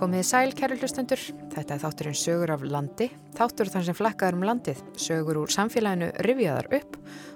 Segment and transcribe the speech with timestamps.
[0.00, 1.20] Komið sæl, kæru hlustendur.
[1.52, 3.10] Þetta er þátturinn sögur af landi.
[3.36, 4.78] Þáttur þann sem flakkaður um landið.
[4.96, 6.94] Sögur úr samfélaginu rivjaðar upp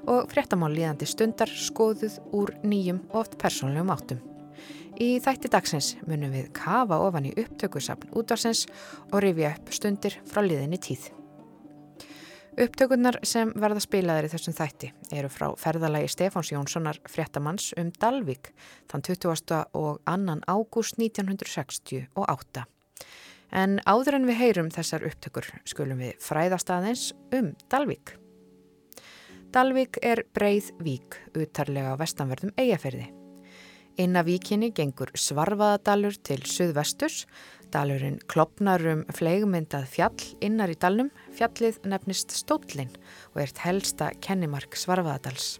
[0.08, 4.22] og fréttamál líðandi stundar skoðuð úr nýjum og oft persónlegum áttum.
[4.96, 8.64] Í þætti dagsins munum við kafa ofan í upptökusafn útvarsins
[9.10, 11.10] og rivja upp stundir frá liðinni tíð.
[12.54, 18.52] Upptökurnar sem verða spilaðir í þessum þætti eru frá ferðalagi Stefáns Jónssonar fréttamanns um Dalvik
[18.92, 19.56] þann 20.
[19.74, 20.36] og 2.
[20.46, 22.64] ágúst 1968.
[23.50, 28.14] En áður en við heyrum þessar upptökur skulum við fræðast aðeins um Dalvik.
[29.50, 33.10] Dalvik er breið vík utarlega á vestanverðum eigafyrði.
[33.94, 37.24] Inna víkinni gengur Svarfaðadalur til suðvesturs
[37.74, 42.92] Dalurinn klopnar um fleigmyndað fjall innar í dalnum, fjallið nefnist Stóllin
[43.32, 45.56] og ert helsta kennimark Svarfaðadals.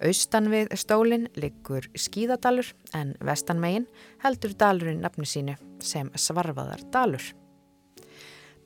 [0.00, 3.88] Austan við stólinn liggur Skíðadalur en vestan megin
[4.24, 7.32] heldur dalurinn nafni sínu sem Svarfaðardalur.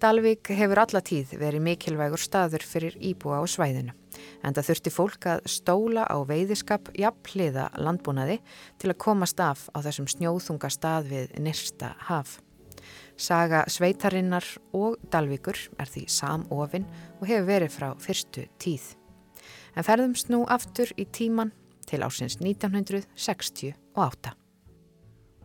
[0.01, 3.99] Dalvik hefur alla tíð verið mikilvægur staður fyrir íbúa á svæðinu
[4.45, 8.39] en það þurfti fólk að stóla á veiðiskap jafnliða landbúnaði
[8.81, 12.39] til að komast af á þessum snjóðunga stað við nyrsta haf.
[13.21, 16.87] Saga Sveitarinnar og Dalvíkur er því samofinn
[17.21, 18.95] og hefur verið frá fyrstu tíð.
[19.77, 21.53] En ferðumst nú aftur í tíman
[21.91, 24.33] til ásins 1968.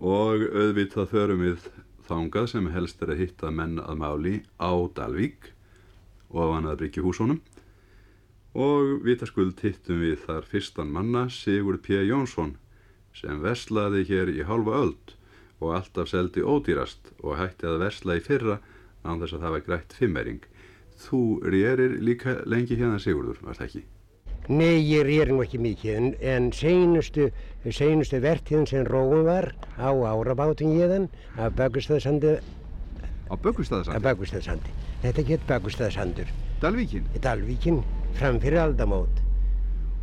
[0.05, 1.67] Og auðvitað förum við
[2.07, 5.51] þangað sem helst er að hitta menn að máli á Dalvík
[6.31, 7.41] og á annað Bryggjuhúsónum
[8.55, 11.99] og vitaskuld hittum við þar fyrstan manna Sigur P.
[12.07, 12.55] Jónsson
[13.15, 15.15] sem veslaði hér í halva öld
[15.59, 18.59] og alltaf seldi ódýrast og hætti að versla í fyrra
[19.03, 20.41] án þess að það var grætt fimmering.
[20.95, 23.83] Þú rýðir líka lengi hérna Sigurður, var það ekki?
[24.45, 27.31] Nei, ég rýðir nú ekki mikið en, en seinustu,
[27.65, 31.09] seinustu vertíðin sem róum var á árabátum ég þann
[31.41, 32.37] af Böggustæðsandi.
[33.25, 33.97] Á Böggustæðsandi?
[33.97, 34.75] Af Böggustæðsandi.
[35.01, 36.33] Þetta gett Böggustæðsandur.
[36.61, 37.09] Dalvíkin?
[37.25, 37.81] Dalvíkin,
[38.19, 39.15] fram fyrir aldamót.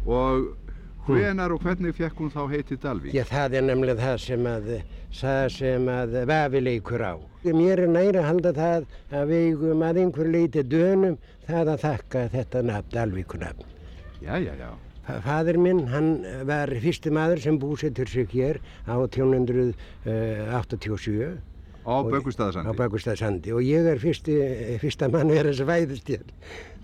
[0.06, 0.56] Og
[1.02, 3.10] Hvenar og hvernig fekk hún þá heiti Dalvík?
[3.10, 4.86] Já, það er nefnilega það sem að,
[5.18, 7.18] það sem að vafi leikur á.
[7.42, 11.18] Mér er næri að halda það að við eigum að einhver leiti dönum
[11.48, 13.66] það að þakka þetta nafn, Dalvíkunafn.
[14.22, 14.70] Já, já, já.
[15.26, 21.42] Fadur minn, hann var fyrsti maður sem búsettur sig hér á 1887.
[21.82, 22.70] Á Böggustæðarsandi?
[22.70, 24.36] Á Böggustæðarsandi og ég er fyrsti,
[24.82, 26.26] fyrsta mann verið sem væðist hér.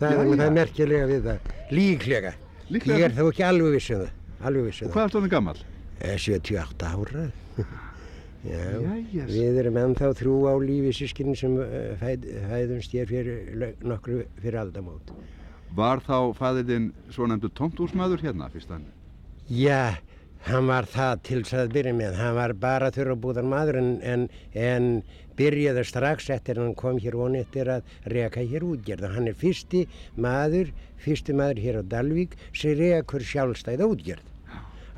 [0.00, 0.54] Það já, er já.
[0.59, 2.32] merkilega við það, líklega.
[2.69, 2.98] Líklega.
[2.98, 4.16] Ég er þó ekki alveg vissum það.
[4.48, 4.91] Alveg vissum það.
[4.91, 5.60] Og hvað er stóðin gammal?
[5.98, 7.28] 78 ára.
[8.47, 9.25] Já, Jæja.
[9.26, 14.60] við erum ennþá þrjú á lífi sískinn sem eh, fæð, fæðumst ég fyrir nokkru fyrir
[14.62, 15.10] aldamót.
[15.75, 18.86] Var þá fæðirinn svo nefndu tómtúrsmaður hérna fyrst hann?
[19.50, 19.98] Já,
[20.47, 22.19] hann var það til þess að byrja með.
[22.19, 24.88] Hann var bara þurrabúðan maður en, en, en
[25.38, 29.09] byrjaði strax eftir hann kom hér voni eftir að reka hér útgerð.
[29.15, 29.84] Hann er fyrsti
[30.16, 30.72] maður
[31.03, 34.25] fyrsti maður hér á Dalvík sem rekur sjálfstæða útgjörð.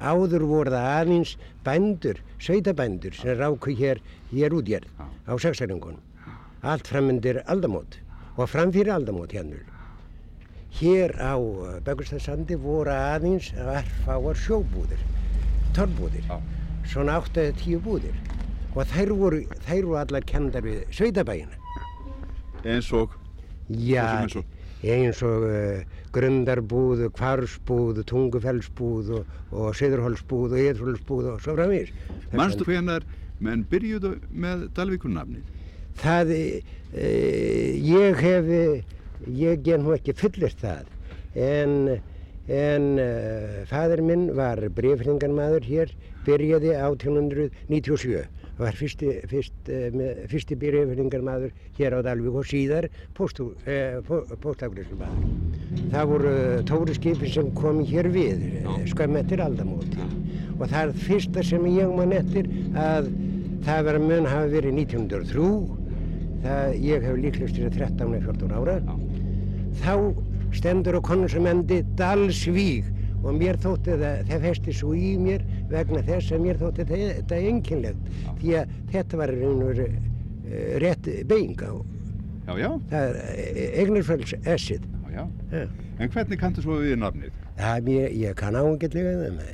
[0.00, 1.34] Áður voru það aðeins
[1.64, 4.00] bændur, sveitabændur sem ráku hér,
[4.32, 4.88] hér útgjörð
[5.28, 6.00] á sexaringunum.
[6.62, 7.98] Allt framöndir aldamót
[8.36, 9.60] og framfyrir aldamót hérna.
[10.80, 11.36] Hér á
[11.84, 15.00] Begurstaðsandi voru aðeins erfáar sjóbúðir,
[15.76, 16.26] torrbúðir,
[16.90, 18.16] svona 8-10 búðir
[18.74, 21.58] og þær voru, þær voru allar kendar við sveitabæina.
[22.64, 23.14] Eins og?
[23.70, 24.56] Já, eins og?
[24.80, 25.80] eins og uh,
[26.14, 31.92] Grundarbúð, Kvarsbúð, Tungufellsbúð og, og Seðurhólsbúð og Eðrhólsbúð og svo framvís.
[32.32, 33.04] Manstu hvenar
[33.44, 35.44] menn byrjuðu með Dalvíkunnafnið?
[36.00, 37.04] Það, uh,
[37.90, 38.54] ég hef,
[39.36, 40.88] ég gen nú ekki fullist það
[41.36, 42.00] en,
[42.50, 45.94] en uh, fadur minn var breyfringarmadur hér,
[46.26, 48.26] byrjaði 1897
[48.60, 52.88] var fyrsti, fyrst, eh, fyrsti byrjafyrningarmadur hér á Dalvík og síðar.
[53.66, 54.00] Eh,
[55.92, 58.44] það voru eh, tóriskipin sem kom hér við,
[58.92, 59.96] skömm eftir aldamóti.
[60.58, 63.10] Og það er fyrsta sem ég man eftir að
[63.64, 65.48] það verið mun hafi verið 1903,
[66.44, 68.76] það, ég hef líklegst til 13-14 ára,
[69.80, 69.94] þá
[70.56, 72.88] stendur á konsumendi Dalsvík.
[73.20, 77.40] Og mér þótti það, það festi svo í mér vegna þess að mér þótti þetta
[77.50, 78.06] enginlegt
[78.40, 79.98] því að þetta var einhver uh,
[80.80, 81.72] rétt being á
[82.50, 82.70] já, já.
[82.90, 87.34] það er eh, eignarfölds essið já, en hvernig kanntu svo við nafnið?
[87.58, 89.50] Það, ég, ég kann ágætlega það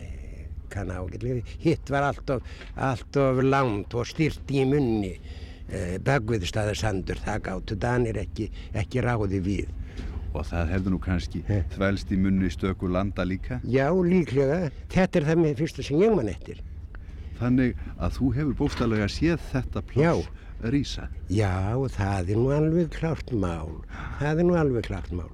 [0.73, 7.23] kann ágætlega hitt var allt of, allt of langt og styrt í munni uh, bagviðstæðarsandur
[7.25, 9.75] það gáttu danir ekki, ekki ráði við
[10.37, 11.43] Og það hefði nú kannski
[11.73, 13.61] þvælst í munni stöku landa líka?
[13.65, 14.67] Já, líklega.
[14.93, 16.61] Þetta er það með fyrsta sem ég mann eftir.
[17.41, 20.29] Þannig að þú hefur bóstalega séð þetta pláss
[20.73, 21.11] rýsa.
[21.29, 23.81] Já, það er nú alveg klart mál.
[24.21, 25.33] Það er nú alveg klart mál.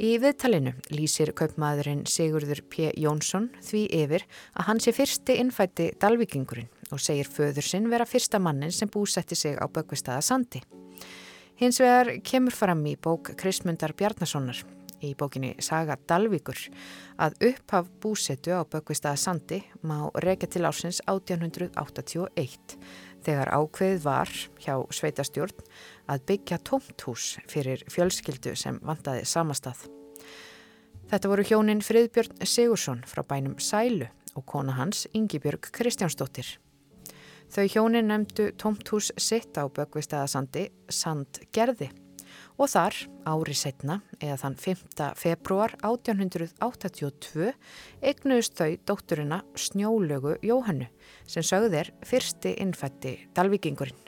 [0.00, 2.88] Í viðtalinu lýsir kaupmaðurinn Sigurður P.
[2.96, 4.22] Jónsson því yfir
[4.56, 9.36] að hann sé fyrsti innfætti dalvíkingurinn og segir föður sinn vera fyrsta mannin sem búsetti
[9.36, 10.62] sig á Böggvistaða Sandi.
[11.60, 14.62] Hins vegar kemur fram í bók Krismundar Bjarnasonar
[15.04, 16.56] í bókinni Saga Dalvíkur
[17.20, 22.78] að upphaf búsetu á Böggvistaða Sandi má rekja til ásins 1881
[23.26, 24.32] þegar ákveð var
[24.64, 25.60] hjá sveitastjórn
[26.08, 29.84] að byggja tómthús fyrir fjölskyldu sem vantaði samastað.
[31.12, 36.56] Þetta voru hjónin Friðbjörn Sigursson frá bænum Sælu og kona hans Yngibjörg Kristjánsdóttir.
[37.50, 41.88] Þau hjónin nefndu tómthús sitt á Böggvistaðasandi Sandgerði
[42.62, 42.94] og þar
[43.26, 45.08] ári setna eða þann 5.
[45.18, 47.48] februar 1882
[48.06, 50.86] eignuðust þau dótturina Snjólögu Jóhannu
[51.26, 53.98] sem sögðir fyrsti innfætti Dalvíkingurinn.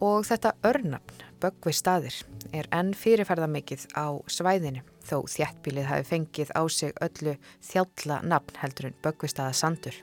[0.00, 2.16] Og þetta örnafn, Böggvi staðir,
[2.56, 7.36] er enn fyrirferðamikið á svæðinu þó þjættbílið hafi fengið á sig öllu
[7.68, 10.00] þjálla nafn heldur en Böggvi staða sandur.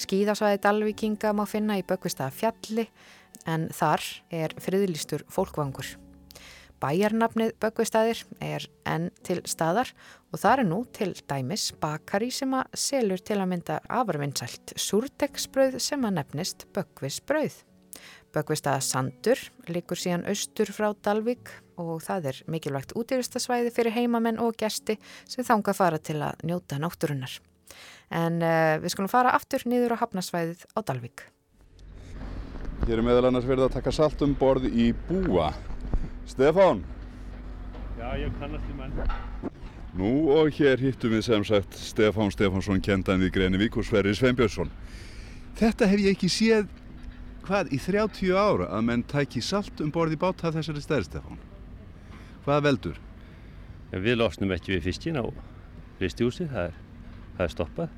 [0.00, 2.86] Skíðasvæði Dalvíkinga má finna í Böggvi staða fjalli
[3.48, 5.96] en þar er friðlistur fólkvangur.
[6.80, 9.90] Bæjarnafnið Böggvistæðir er enn til staðar
[10.32, 15.76] og það er nú til dæmis bakari sem að selur til að mynda afarvinnsælt súrdegsbröð
[15.84, 17.60] sem að nefnist Böggvisbröð.
[18.32, 24.56] Böggvistæða Sandur likur síðan austur frá Dalvík og það er mikilvægt útífistasvæði fyrir heimamenn og
[24.56, 24.96] gesti
[25.28, 27.36] sem þánga fara til að njóta náttúrunnar.
[28.10, 31.26] En uh, við skulum fara aftur niður á hafnasvæðið á Dalvík.
[32.88, 35.50] Hér er meðal annars verið að taka salt um borð í búa.
[36.26, 36.80] Stefán?
[38.00, 38.94] Já, ég kannast í menn.
[40.00, 44.70] Nú og hér hittum við sem sagt Stefán Stefánsson kendan við Greinivík og Sverri Sveinbjörnsson.
[45.58, 46.68] Þetta hef ég ekki séð,
[47.44, 51.08] hvað, í 30 ára að menn tæki salt um borð í bát af þessari stæði,
[51.10, 51.40] Stefán.
[52.46, 53.00] Hvað veldur?
[53.90, 55.26] Ja, við losnum ekki við fiskin á
[55.98, 56.78] fristjúsi, það,
[57.40, 57.94] það er stoppað.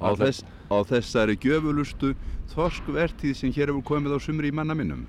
[0.00, 2.14] Á, þess, á þessari gjöfulustu
[2.54, 5.02] þorskvertíð sem hér hefur komið á sumri í manna minnum.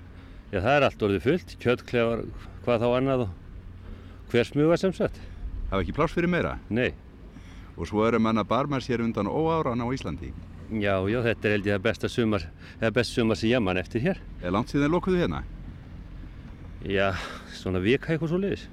[0.51, 2.25] Já, það er allt orðið fullt, kjöttklefar,
[2.65, 3.37] hvað þá annað og
[4.33, 5.21] hver smuga sem sagt.
[5.69, 6.57] Það var ekki pláss fyrir meira?
[6.67, 6.89] Nei.
[7.77, 10.33] Og svo eru manna barmar sér undan óáran á Íslandi?
[10.71, 12.45] Já, já, þetta er held ég það besta sumar,
[12.79, 14.19] eða best sumar sem ég mann eftir hér.
[14.43, 15.43] Er langt síðan lokuðu hérna?
[16.83, 17.13] Já,
[17.55, 18.67] svona vika eitthvað svo leiðis.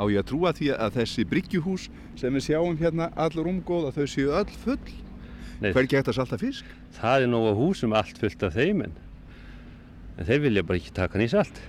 [0.00, 1.88] Á ég að trúa því að þessi bryggjuhús
[2.18, 4.96] sem við sjáum hérna allur umgóð að þau séu öll full?
[5.60, 6.64] Hver geta salta fisk?
[6.96, 8.98] Það er nóga húsum allt fullt af þeim en
[10.20, 11.60] en þeir vilja bara ekki taka hann í salt.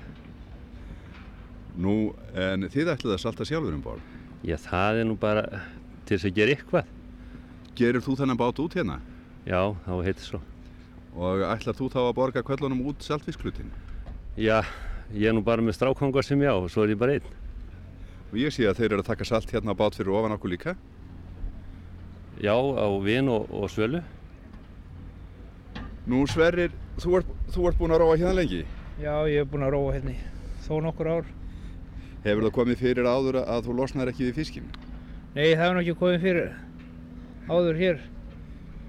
[1.82, 4.08] Nú, en þið ætlaði að salta sjálfur um borð.
[4.44, 5.46] Já, það er nú bara
[6.08, 6.90] til þess að gera eitthvað.
[7.80, 8.98] Gerir þú þennan bát út hérna?
[9.48, 10.42] Já, þá heitir svo.
[11.16, 13.72] Og ætlar þú þá að borga kvöllunum út saltfisklutin?
[14.36, 14.60] Já,
[15.16, 17.40] ég er nú bara með strákongar sem já og svo er ég bara einn.
[18.32, 20.54] Og ég sé að þeir eru að taka salt hérna á bát fyrir ofan okkur
[20.54, 20.76] líka.
[22.40, 24.00] Já, á vin og, og svölu.
[26.08, 28.62] Nú Sverrir, þú ert, þú ert búinn að róa hérna lengi.
[29.02, 30.16] Já, ég hef búinn að róa hérna
[30.64, 31.28] þó nokkur ár.
[32.24, 34.72] Hefur það komið fyrir áður að þú losnar ekki við fiskinn?
[35.36, 36.50] Nei, það hefur náttúrulega ekki komið fyrir
[37.52, 38.02] áður hér.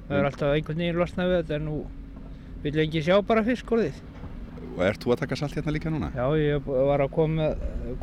[0.07, 1.77] Það er alltaf einhvern veginn losnað við þetta en nú
[2.63, 4.01] vil ég ekki sjá bara fisk orðið.
[4.73, 6.09] Og ert þú að taka salt hérna líka núna?
[6.17, 7.51] Já, ég var að koma,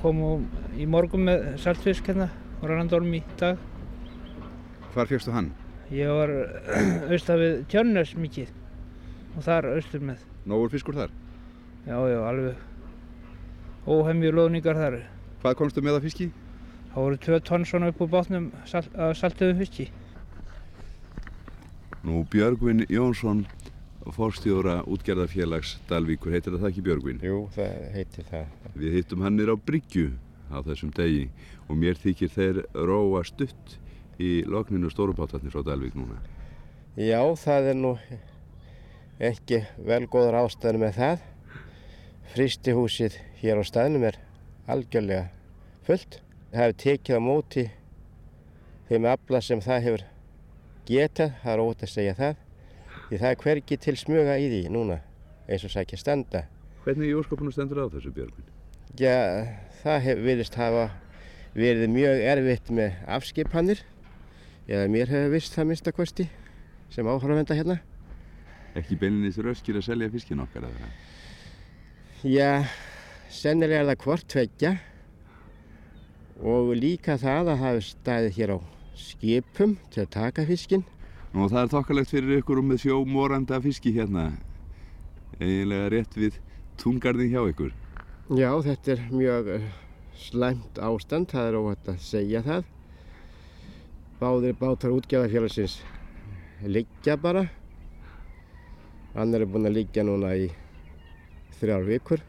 [0.02, 0.36] koma
[0.78, 3.58] í morgun með saltfisk hérna á Rannandorm í dag.
[4.94, 5.52] Hvar fyrstu hann?
[5.94, 6.34] Ég var
[7.14, 8.52] austað við Tjörnnes mikið
[9.38, 10.22] og þar austur með.
[10.50, 11.16] Nógur fiskur þar?
[11.88, 15.00] Já, já, alveg óhemju loðningar þar.
[15.42, 16.30] Hvað komstu með að fiski?
[16.90, 19.88] Það voru tvö tonn svona upp úr bátnum salt, saltöðu fiski.
[22.06, 23.44] Nú Björgvin Jónsson,
[24.16, 27.22] fórstjóra útgerðarfélags Dalvíkur, heitir það ekki Björgvin?
[27.24, 28.58] Jú, það heitir það.
[28.80, 30.10] Við hittum hann nýra á Bryggju
[30.50, 31.30] á þessum degi
[31.68, 33.78] og mér þykir þeir róa stutt
[34.20, 36.20] í lokninu stórubátarnir á Dalvík núna.
[37.00, 37.94] Já, það er nú
[39.20, 41.26] ekki vel góður ástæðan með það.
[42.34, 44.20] Fristihúsið hér á staðnum er
[44.70, 45.30] algjörlega
[45.88, 46.20] fullt.
[46.50, 47.66] Það hefur tekið á móti
[48.90, 50.06] þeim afla sem það hefur
[50.90, 52.46] getað, það er ótt að segja það.
[53.10, 55.00] Því það er hvergi til smuga í því núna,
[55.50, 56.44] eins og sækja standa.
[56.84, 58.46] Hvernig í óskopunum stendur á þessu Björgvin?
[59.02, 59.50] Já,
[59.82, 60.84] það hefur viðist hafa
[61.56, 63.82] verið mjög erfitt með afskipanir,
[64.70, 66.28] eða mér hefur vist það minnstakosti
[66.94, 67.80] sem áhörfenda hérna.
[68.78, 70.92] Ekki beilinins röskir að selja fiskin okkar eða?
[72.30, 72.70] Já,
[73.34, 74.76] sennilega er það hvort tveggja
[76.46, 78.58] og líka það að hafa staðið hér á
[79.02, 80.86] skipum til að taka fiskinn
[81.30, 84.32] Nú það er þokkalegt fyrir ykkur um með sjómoranda fiski hérna,
[85.38, 86.40] eiginlega rétt við
[86.82, 87.76] túngarðin hjá ykkur.
[88.34, 89.68] Já, þetta er mjög eh,
[90.18, 92.72] slæmt ástand, það er óhætt að segja það.
[94.20, 95.78] Báðir bátar útgjafafélagsins
[96.66, 97.46] liggja bara.
[99.14, 100.50] Annar er búinn að liggja núna í
[101.60, 102.26] þrjár vikur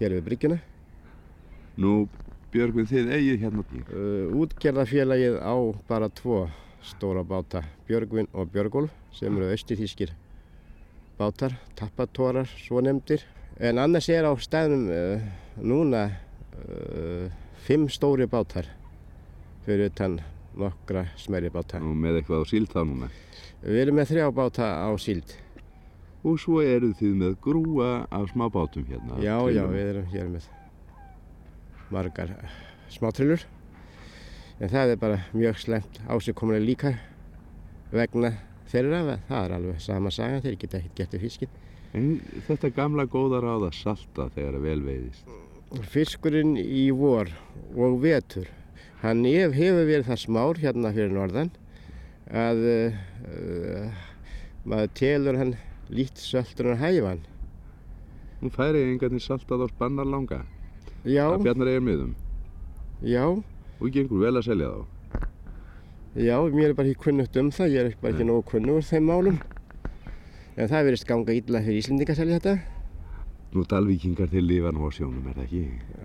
[0.00, 0.58] hér við bryggjuna.
[1.82, 2.06] Nú,
[2.52, 3.68] Björgvin, þið eigið hérna.
[3.92, 5.56] Uh, útgerðafélagið á
[5.88, 6.46] bara tvo
[6.82, 10.12] stóra báta, Björgvin og Björgólf, sem eru austiþískir
[11.18, 13.22] bátar, tappatórar, svo nefndir.
[13.60, 15.24] En annars er á stæðnum uh,
[15.62, 17.28] núna uh,
[17.66, 18.66] fimm stóri bátar
[19.66, 20.18] fyrir utan
[20.58, 21.78] nokkra smæri báta.
[21.80, 23.10] Nú með eitthvað á síld þá núna.
[23.62, 25.36] Við erum með þrjá báta á síld.
[26.22, 29.18] Og svo eru þið með grúa af smá bátum hérna.
[29.22, 30.48] Já, já, við erum hér með
[31.92, 32.36] margar
[32.92, 33.44] smátrillur.
[34.62, 36.92] En það er bara mjög slemt ásikomulega líka
[37.92, 38.30] vegna
[38.70, 39.18] þeirra.
[39.28, 41.56] Það er alveg sama saga, þeir geta ekkert gert við fiskinn.
[41.92, 42.06] En
[42.46, 45.32] þetta gamla góða ráð að salta þegar að vel veiðist.
[45.92, 47.28] Fiskurinn í vor
[47.74, 48.46] og vetur,
[49.02, 51.50] hann ef, hefur verið það smár hérna fyrir norðan
[52.32, 54.00] að uh,
[54.68, 55.54] maður telur hann
[55.92, 57.24] lít söltunar hæfan.
[58.42, 60.42] Nú færi einhvern saltað á spannar langa.
[61.04, 62.12] Já, Það bjarnar eigin miðum.
[63.02, 63.24] já,
[63.82, 64.82] Og gengur vel að selja þá.
[66.14, 69.08] já, mér er bara ekki kunnugt um það, ég er bara ekki nógu kunnugur þeim
[69.08, 69.40] málum.
[70.54, 72.54] En það verðist ganga illa fyrir Íslendinga að selja þetta.
[73.52, 75.64] Nú dalvíkingar til lifa nú á sjónum, er það ekki?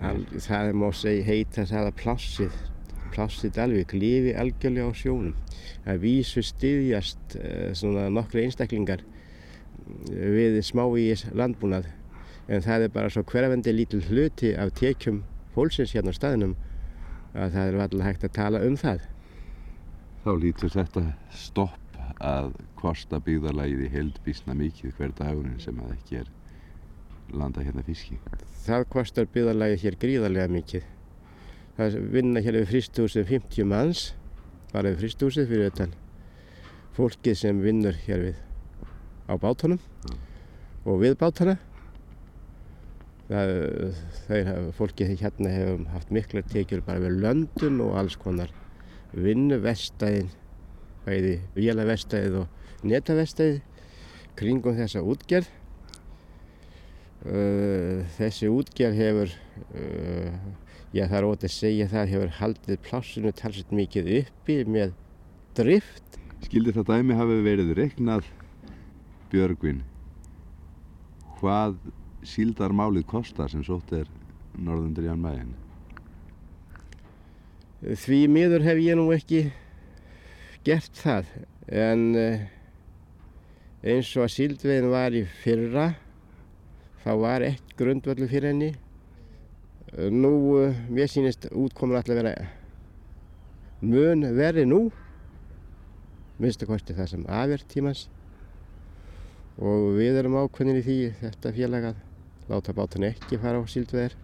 [0.10, 2.58] Al, það má segja heita það að plássið,
[3.14, 5.38] plássið Dalvík lifi algjörlega á sjónum.
[5.86, 11.92] Það vísu styðjast uh, svona nokkru einstaklingar eh, við smávís landbúnað
[12.48, 15.22] en það er bara svo hverfandi lítil hluti af tekjum
[15.56, 16.56] fólksins hérna á staðinum
[17.34, 19.06] að það er alltaf hægt að tala um það.
[20.24, 25.94] Þá lítur þetta stopp að kosta byggðarlægið í held bísna mikið hver dagurinn sem að
[25.98, 26.32] ekki er
[27.34, 28.18] landa hérna fiski.
[28.66, 30.90] Það kostar byggðarlagi hér gríðarlega mikið.
[31.78, 34.04] Það vinna hér við fristúsið 50 manns,
[34.72, 35.90] bara við fristúsið fyrir þetta
[36.98, 38.40] fólkið sem vinnur hér við
[39.30, 39.80] á bátunum
[40.88, 41.58] og við bátana.
[43.28, 48.54] Þeir, hafa- fólkið hérna hefur haft miklar tekjur bara við löndun og alls konar
[49.14, 50.30] vinnuvestæðin,
[51.04, 53.60] bæði vélavestæðið og netavestæðið
[54.40, 55.50] kringum þessa útgerð.
[57.28, 59.32] Uh, þessi útgerð hefur,
[59.76, 60.32] uh,
[60.96, 64.94] já það er ótt að segja það, hefur haldið plássinu talsett mikið uppi með
[65.58, 66.20] drift.
[66.46, 68.28] Skildi það dæmi hafi verið reiknað
[69.34, 69.82] Björgvin
[71.42, 71.76] hvað
[72.28, 74.10] síldarmálið kostar sem sótt er
[74.58, 75.54] norðundur Jan Mægin?
[77.82, 79.46] Því miður hef ég nú ekki
[80.66, 81.30] gert það
[81.68, 82.46] en uh,
[83.86, 85.92] eins og að síldvegin var í fyrra
[87.04, 88.72] þá var eitt grundvöldu fyrir henni.
[90.12, 92.34] Nú, uh, mér sýnist útkomin alltaf vera
[93.82, 94.88] mun verri nú,
[96.42, 98.08] minnstu kosti það sem afir tímans
[99.58, 102.07] og við erum ákveðin í því þetta félag að
[102.50, 104.16] láta bátana ekki fara á síldvegar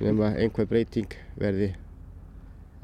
[0.00, 1.72] nema einhver breyting verði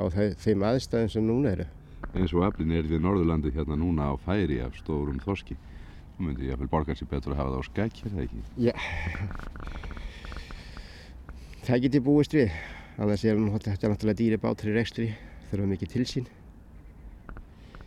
[0.00, 1.66] á þeim aðstæðum sem núna eru.
[2.12, 5.56] Eins og aflinn er við Norðurlandi hérna núna á færi af stórum þorski.
[6.16, 8.42] Þú myndi ég að borga sér betur að hafa það á skæk, er það ekki?
[8.66, 8.74] Já,
[11.68, 12.60] það get ég búist við.
[13.00, 15.08] Annars er þetta náttúrulega dýri bátur í rekstri,
[15.50, 16.30] þurfa mikið til sín.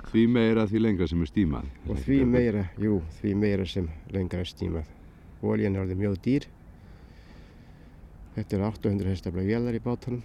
[0.10, 1.70] Því meira því lengra sem er stímað.
[1.90, 4.95] Og því meira, jú, því meira sem lengra er stímað.
[5.54, 6.48] Oljan er orðið mjög dýr.
[8.36, 10.24] Þetta eru 800 hestafla vélar í bátunum.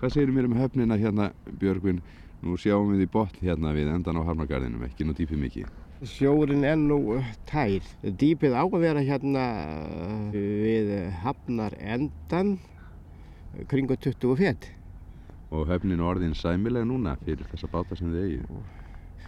[0.00, 2.00] Hvað segir mér um höfnina hérna, Björgvin?
[2.40, 5.72] Nú sjáum við í botn hérna við endan á Harnagarðinum, ekki nú dýpið mikið.
[6.08, 7.84] Sjórin er nú uh, tær.
[8.00, 12.54] Dýpið á að vera hérna uh, við hafnar endan
[13.68, 14.70] kringu 20 fett.
[15.52, 18.62] Og höfnin orðin sæmileg núna fyrir þessa báta sem þið eigið.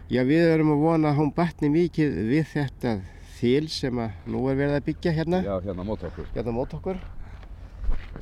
[0.08, 2.94] Já, við erum að vona að hún batni mikið við þetta
[3.42, 6.28] þil sem að nú er verið að byggja hérna, Já, hérna mót okkur.
[6.36, 7.00] hérna mót okkur.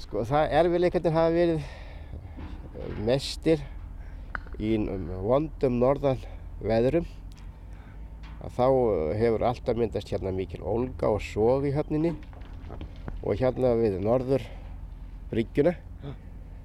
[0.01, 3.65] Sko, það erfiðleikarnir hafa verið eh, mestir
[4.61, 4.75] í
[5.27, 6.23] vondum norðan
[6.65, 7.09] veðrum.
[8.41, 12.15] Að þá eh, hefur alltaf myndast hérna mikil ólga og sog í höfninni
[13.21, 14.47] og hérna við norður
[15.31, 15.75] bryggjuna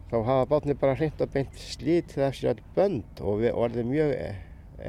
[0.08, 3.90] þá hafa bátnir bara hreint og beint slítið af sér all bönd og við orðið
[3.90, 4.38] mjög eh,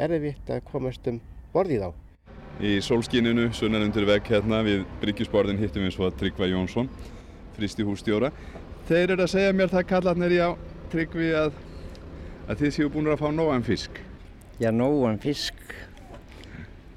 [0.06, 1.18] erfitt að komast um
[1.54, 2.05] borðið á.
[2.56, 6.86] Í sólskininu, sunnan undir vegg hérna við Bryggjusborðin hittum við svo Tryggva Jónsson,
[7.52, 8.30] fristi hússtjóra.
[8.88, 10.46] Þeir eru að segja mér það kallarnir já,
[10.88, 11.58] Tryggvi, að,
[12.46, 14.00] að þið séu búin að fá nógan fisk.
[14.56, 15.60] Já, nógan fisk.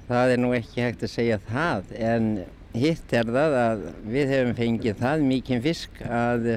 [0.08, 2.32] Það er nú ekki hægt að segja það en
[2.80, 3.86] hitt er það að
[4.16, 6.52] við hefum fengið það mikinn fisk að,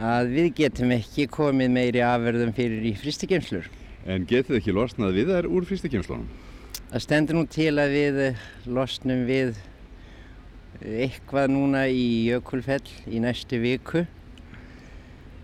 [0.00, 3.68] að við getum ekki komið meiri afverðum fyrir í fristikemslur.
[4.08, 6.47] En getið ekki losnað við þær úr fristikemslunum?
[6.88, 8.18] Það stendur nú til að við
[8.64, 9.58] losnum við
[10.80, 14.06] eitthvað núna í Jökulfell í næstu viku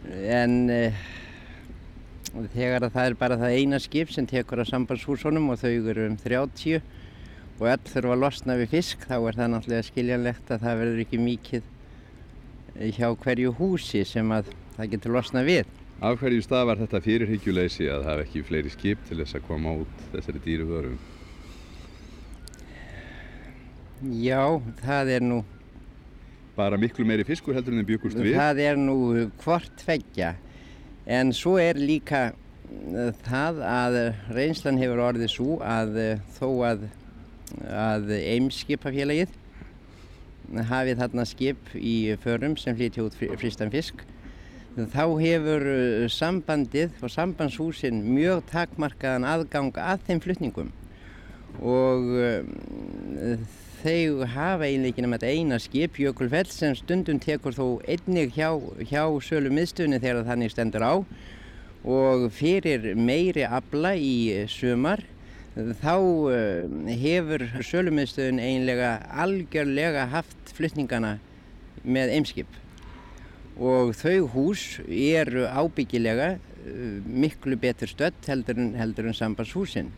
[0.08, 1.02] en uh,
[2.54, 6.16] þegar það er bara það eina skip sem tekur á sambandshúsunum og þau eru um
[6.22, 6.80] 30
[7.60, 11.02] og öll þurfa að losna við fisk þá er það náttúrulega skiljanlegt að það verður
[11.04, 11.72] ekki mikið
[12.96, 14.48] hjá hverju húsi sem að
[14.78, 15.68] það getur losna við.
[16.00, 19.76] Af hverju stað var þetta fyrirhyggjuleysi að hafa ekki fleiri skip til þess að koma
[19.84, 20.96] út þessari dýru vörum?
[24.04, 25.42] Já, það er nú...
[26.54, 28.36] Bara miklu meiri fiskur heldur en þið byggust við?
[28.38, 28.96] Það er nú
[29.42, 30.34] hvort feggja.
[31.04, 32.28] En svo er líka
[33.24, 33.96] það að
[34.34, 35.98] reynslan hefur orðið svo að
[36.36, 36.86] þó að,
[37.68, 39.34] að Eimskipafélagið
[40.68, 44.04] hafið þarna skip í förum sem flytja út fristan fisk
[44.74, 45.66] þá hefur
[46.10, 50.72] sambandið og sambandshúsin mjög takmarkaðan aðgang að þeim flutningum
[51.62, 52.10] og
[53.84, 58.32] um, þau hafa eiginlega ekki nema þetta eina skip, Jökulfell, sem stundum tekur þó einnig
[58.34, 58.50] hjá,
[58.80, 60.94] hjá sölu miðstöðunni þegar þannig stendur á
[61.84, 65.04] og fyrir meiri abla í sumar
[65.54, 71.18] þá uh, hefur sölumiðstöðun eiginlega algjörlega haft flutningana
[71.84, 72.56] með eimskip
[73.60, 79.92] og þau hús eru ábyggilega uh, miklu betur stödd heldur en, en sambandshúsin.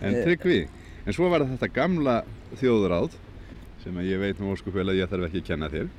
[0.00, 0.64] En tryggvi,
[1.04, 2.16] en svo var þetta gamla
[2.60, 3.18] þjóðuráð
[3.84, 5.92] sem ég veit nú óskup vel að ég þarf ekki að kenna þér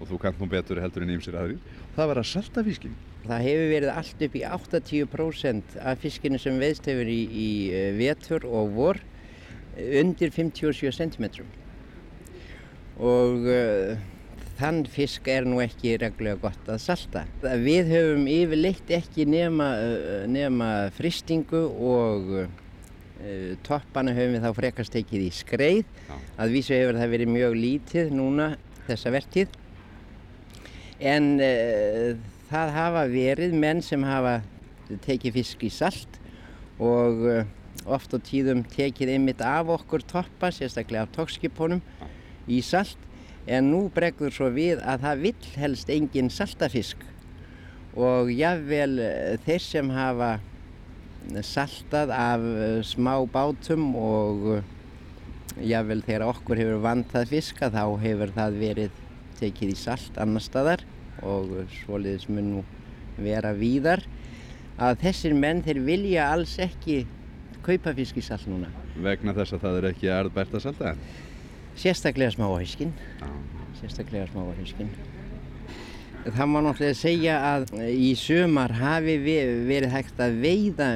[0.00, 1.58] og þú kannt nú betur heldur en ýmsir aðrir.
[1.94, 2.94] Það var að salta fiskin.
[3.26, 7.48] Það hefur verið allt upp í 80% af fiskinu sem veðst hefur í, í
[7.98, 9.02] vetur og vor
[10.00, 11.26] undir 57 cm
[13.00, 14.00] og uh,
[14.60, 17.22] þann fisk er nú ekki reglulega gott að salta.
[17.40, 19.70] Við höfum yfirleitt ekki nema,
[20.28, 22.34] nema fristingu og
[23.66, 25.94] toppana höfum við þá frekast tekið í skreið.
[26.08, 26.16] Já.
[26.40, 28.46] Að vísu hefur það verið mjög lítið núna
[28.88, 29.58] þessa vertíð.
[31.00, 32.14] En uh,
[32.50, 34.40] það hafa verið menn sem hafa
[35.06, 36.18] tekið fisk í salt
[36.80, 37.44] og uh,
[37.88, 41.80] oft á tíðum tekið einmitt af okkur toppa, sérstaklega af tókskipunum
[42.50, 42.98] í salt
[43.50, 47.06] en nú bregður svo við að það vill helst engin saltafisk
[47.96, 49.00] og jáfnvel
[49.46, 50.34] þeir sem hafa
[51.46, 52.44] saltað af
[52.88, 54.64] smá bátum og
[55.60, 58.98] jáfnvel þegar okkur hefur vantað fiska þá hefur það verið
[59.40, 60.84] tekið í salt annar staðar
[61.26, 62.64] og svoliðis mun nú
[63.20, 64.04] vera víðar
[64.80, 67.02] að þessir menn þeir vilja alls ekki
[67.64, 68.70] kaupa fisk í salt núna.
[68.96, 70.94] Vegna þess að það er ekki arðbært að salta?
[71.80, 72.94] Sérstaklega smáhauskinn.
[73.80, 74.92] Sérstaklega smáhauskinn.
[76.20, 80.88] Það má náttúrulega segja að í sömar hafi verið hægt að veiða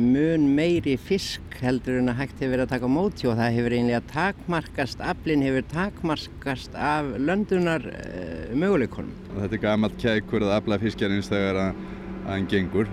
[0.00, 3.74] mun meiri fisk heldur en að hægt hefur verið að taka móti og það hefur
[3.76, 9.12] einlega takmarkast, aflinn hefur takmarkast af löndunar uh, möguleikonum.
[9.34, 11.82] Þetta er gammalt kækur að afla fiskjarins þegar að
[12.30, 12.88] hann gengur?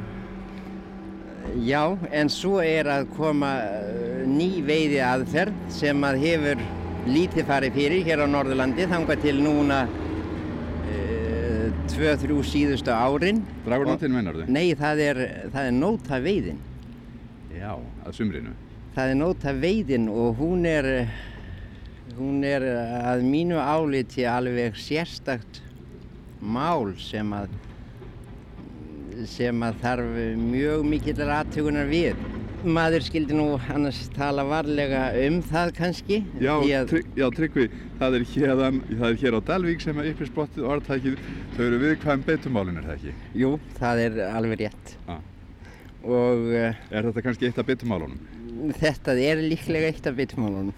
[1.63, 3.53] Já, en svo er að koma
[4.27, 6.67] ný veiði aðferð sem að hefur
[7.07, 9.85] lítið farið fyrir hér á Norðurlandi þangað til núna
[11.97, 13.39] tvö, þrjú síðustu árin.
[13.65, 14.49] Dragurnóttin meinar þau?
[14.53, 15.19] Nei, það er,
[15.53, 16.59] það er nóta veiðin.
[17.55, 17.71] Já,
[18.05, 18.53] að sumrinu?
[18.93, 20.89] Það er nóta veiðin og hún er,
[22.19, 22.65] hún er
[23.13, 25.61] að mínu áliti alveg sérstakt
[26.41, 27.55] mál sem að,
[29.29, 32.21] sem að þarf mjög mikillar aðtökunar við.
[32.65, 36.17] Maður skildi nú annars tala varlega um það kannski.
[36.41, 36.55] Já,
[36.89, 37.67] trygg, já Tryggvi,
[37.99, 41.19] það er, hérðan, það er hér á Dalvík sem er uppi spottið orðtækið.
[41.53, 43.13] Þau eru viðkvæm beitumálinn, er það ekki?
[43.43, 44.95] Jú, það er alveg rétt.
[45.05, 45.21] Ah.
[46.01, 48.17] Og, uh, er þetta kannski eitt af beitumálunum?
[48.81, 50.73] Þetta er líklega eitt af beitumálunum.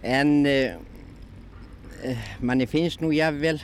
[0.00, 3.58] En uh, manni finnst nú jáfnvel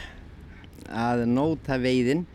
[0.90, 2.26] að nóta veiðin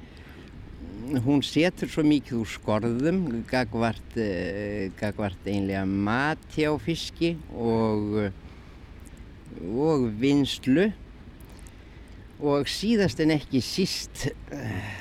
[1.26, 8.32] hún setur svo mikið úr skorðum gagvart, uh, gagvart einlega mati á fiski og,
[9.62, 10.90] og vinslu
[12.42, 14.94] og síðast en ekki síst uh,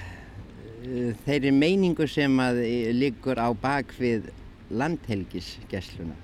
[1.25, 2.61] þeirri meiningu sem að
[2.93, 4.29] liggur á bakvið
[4.75, 6.17] landhelgisgessluna.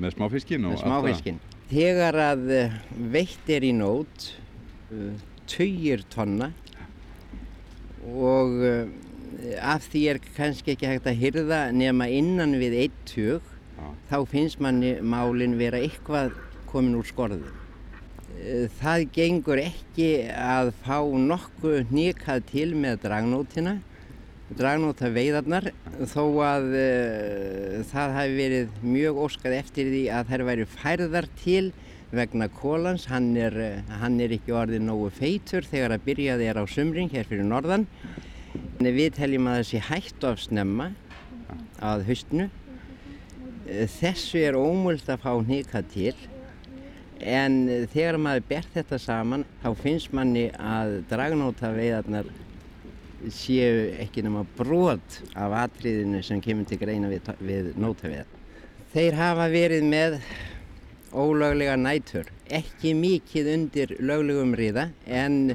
[0.00, 1.40] Með smáfiskinn og Með smáfiskinn.
[1.72, 2.42] Þegar að
[3.12, 4.26] veitt er í nót
[5.48, 6.50] töyir tonna
[8.12, 8.60] og
[9.60, 13.52] af því er kannski ekki hægt að hyrða nema innan við eitt tjög
[14.10, 16.34] þá finnst manni málinn vera eitthvað
[16.70, 17.48] komin úr skorðu.
[18.42, 23.78] Eh, Það gengur ekki að fá nokkuð nýkað til með dragnótina,
[24.52, 25.70] dragnóta veiðarnar,
[26.12, 31.62] þó að uh, það hafi verið mjög óskað eftir því að þær væri færðar til
[32.12, 33.06] vegna kólans.
[33.08, 37.08] Hann er, uh, hann er ekki orðið nógu feitur þegar að byrjaði er á sumring
[37.14, 37.88] hér fyrir norðan.
[38.90, 40.90] Við teljum að það sé hægt of snemma
[41.82, 42.48] að haustinu.
[43.66, 46.14] Eh, Þessu er ómöld að fá nýkað til
[47.22, 52.30] en eh, þegar maður ber þetta saman þá finnst manni að dragnóta veiðarnar
[53.30, 58.30] séu ekki nema brot af atriðinu sem kemur til greina við, við nótaveiðar.
[58.92, 60.18] Þeir hafa verið með
[61.12, 65.54] ólöglega nætur, ekki mikið undir löglegum riða en,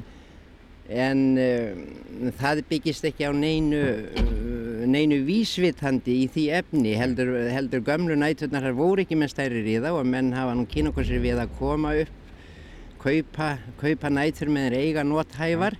[0.88, 3.80] en uh, það byggist ekki á neinu,
[4.16, 9.64] uh, neinu vísvitandi í því efni heldur, heldur gömlu næturnar þar voru ekki með stærri
[9.66, 12.14] riða og menn hafa nú sér við að koma upp
[13.02, 15.76] kaupa, kaupa nætur með eiga nóthæfar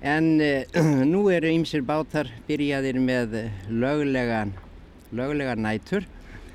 [0.00, 4.56] en uh, nú eru ymsir bátar byrjaðir með löglegan,
[5.12, 6.08] löglegan nætur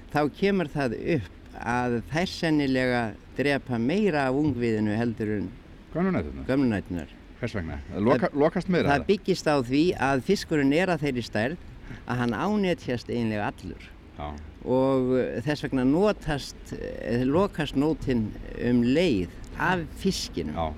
[0.10, 3.02] þá kemur það upp að þær sennilega
[3.38, 5.52] drepa meira af ungviðinu heldur en
[5.94, 6.46] Gömlunætunar?
[6.48, 7.10] gömlunætunar.
[7.44, 7.76] Hvers vegna?
[8.00, 8.94] Loka, lokast meira?
[8.94, 11.66] Það byggist á því að fiskurinn er að þeirri stærð
[12.08, 14.30] að hann ánetjast einlega allur Já.
[14.64, 18.30] og uh, þess vegna notast, eh, lokast nótin
[18.64, 20.70] um leið af fiskinum Já.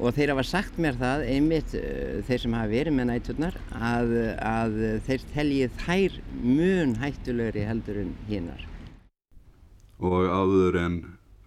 [0.00, 4.16] og þeir hafa sagt mér það einmitt uh, þeir sem hafa verið með næturnar að,
[4.50, 8.66] að þeir teljið þær mun hættulegri heldur en hinnar.
[10.02, 11.00] og áður en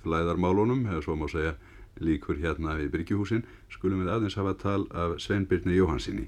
[0.08, 1.58] flæðarmálunum, eða svo má segja
[2.06, 6.28] líkur hérna við Bryggjuhúsin, skulum við aðeins hafa tal af Sveinbyrni Jóhansinni.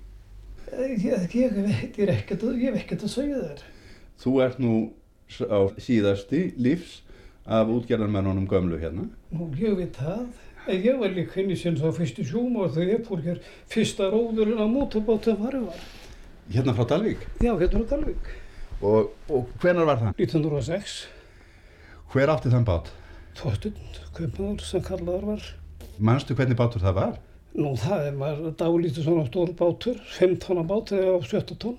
[0.75, 1.03] Ég,
[1.35, 3.63] ég, veit, ég, ekkert, að- ég hef ekkert að segja þér.
[4.23, 4.73] Þú ert nú
[5.45, 7.01] á síðasti lífs
[7.45, 9.07] af útgerðarmennunum gömlu hérna.
[9.31, 10.25] Nú, ég veit það.
[10.67, 14.07] En ég var líka henni sinns á fyrstu sjúma og þegar ég fór hér fyrsta
[14.09, 15.83] róðurinn á mótorbátum farið var.
[16.49, 17.21] Hérna frá Dalvík.
[17.41, 18.31] Já, hérna á Dalvík.
[18.81, 20.15] Og, og hvenar var það?
[20.25, 20.95] 1906.
[22.13, 22.89] Hver átti þann bát?
[23.37, 23.77] Þorstun,
[24.17, 25.45] kaupmaður sem kallaður var.
[25.99, 27.17] Manstu hvernig bátur það var?
[27.55, 31.77] Nú, það var dálítið svona stór bátur, 15 bátur eða á 17 tonn.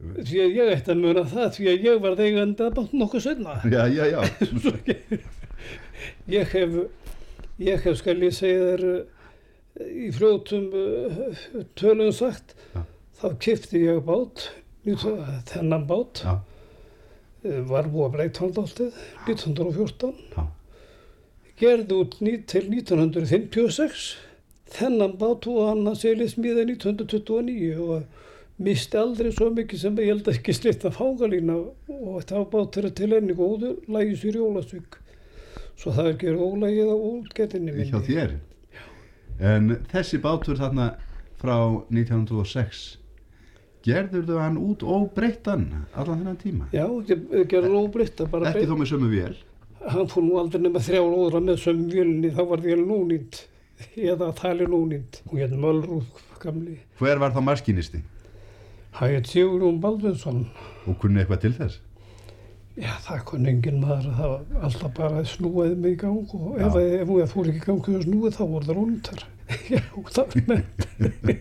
[0.00, 3.24] Því að ég ætti að muna það, því að ég var eigandi að bát nokkuð
[3.26, 3.56] senna.
[3.68, 4.20] Já, já, já.
[6.32, 6.76] Ég hef,
[7.60, 11.34] ég hef skal ég segja þér eh, í fljótum uh,
[11.76, 12.80] tölum sagt, Já.
[13.20, 14.46] þá kipti ég bát,
[15.50, 16.38] þennan bát, Já.
[17.44, 20.46] eh, var búið að breyta hann dáltið, 1914, Já.
[21.60, 22.16] Gerði út
[22.48, 24.04] til 1956,
[24.70, 30.12] þennan bát og hann að selja smíða 1929 og misti aldrei svo mikið sem ég
[30.12, 34.38] held að ekki slitt að fágalína og það bát þeirra til enni góður, lægi sér
[34.38, 34.96] í Ólasvík.
[35.80, 37.90] Svo það er gerð ólægið á útgettinni minni.
[37.90, 38.34] Hjá þér.
[39.40, 40.90] En þessi bátur þarna
[41.40, 41.56] frá
[41.88, 42.82] 1906,
[43.84, 46.68] gerður þau hann út óbreyttan allan þennan tíma?
[46.76, 49.38] Já, óbritt að bara Ekki þó með sömu vél?
[49.80, 53.38] Hann fór nú aldrei nema þrjá lóðra með sömu vélni, þá var vél núnýnd,
[53.96, 55.22] eða tali núnýnd.
[55.30, 56.08] Hún hérna Mölrúð,
[56.42, 56.76] gamli.
[57.00, 58.02] Hver var þá maskinisti?
[58.98, 60.42] Það heit Sigurjón Baldvinsson.
[60.90, 61.78] Og kunni eitthvað til þess?
[62.80, 66.66] Já, það kon engin maður, það var alltaf bara snúaði mig í gang og Já.
[66.68, 69.24] ef, ef hún fór ekki í gang og snúið þá voru það rúndar.
[69.74, 71.40] Já, það var með.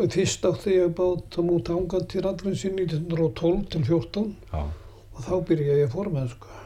[0.00, 4.62] og fyrst átti ég bát á múti ángan til allra sinni 1912 til 14 Já.
[4.62, 6.56] og þá byrjaði ég formennsku.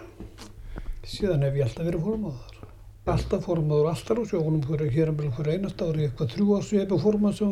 [1.04, 2.60] Síðan hef ég alltaf verið formaður.
[3.04, 4.24] Alltaf formaður, alltaf á
[4.64, 7.50] fyrir hér um fyrir einast ári, eitthvað þrjú árs ég hefði formann sem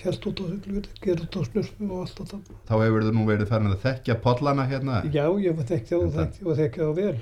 [0.00, 2.38] helt út á Siglufjörði, gerði út á Snurfu og allt þetta.
[2.70, 5.02] Þá hefur þau nú verið farin að þekkja pollana hérna?
[5.12, 7.18] Já, ég var þekkja og þekkja og þekkja það vel.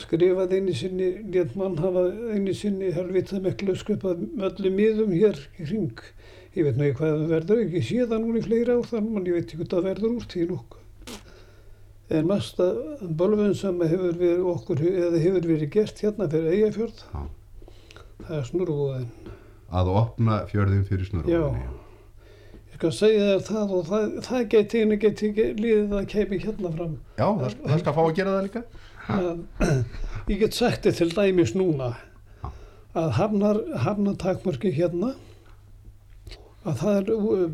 [0.00, 5.70] Skrifaði einu sinni, létt mann hafa einu sinni helvitað miklu skrifað öllum miðum hér í
[5.70, 6.04] hring.
[6.52, 7.82] Ég veit ekki hvað það verður, ekki
[8.26, 10.79] núna í fleiri ár þannig, en ég veit ekki hvað það verður úr því nokkuð.
[12.10, 12.66] En mesta
[13.00, 17.20] bölvun sem hefur verið okkur, eða hefur verið gert hérna fyrir Eyjafjörð, Já.
[18.24, 19.06] það er snurrúðin.
[19.70, 21.10] Að opna fjörðin fyrir Já.
[21.12, 21.68] snurrúðinni?
[22.70, 26.72] Ég skal segja þér það og það, það geti einu geti liðið að kemi hérna
[26.74, 26.94] fram.
[27.20, 28.64] Já, það, það skal fá að gera það líka?
[29.10, 29.70] að
[30.30, 31.92] ég get sagt þið til dæmis núna
[32.98, 35.14] að hafnar, hafnatakmörki hérna
[36.66, 37.44] að það er úr,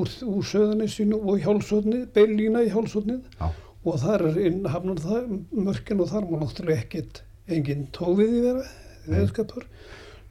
[0.00, 3.46] úr, úr söðunissinu og hjálpsotni, beilína í hjálpsotnið Já.
[3.84, 8.66] Og þar er inn hafnar það mörkin og þar má náttúrulega ekkert engin tófiði vera,
[9.06, 9.66] veðskapur.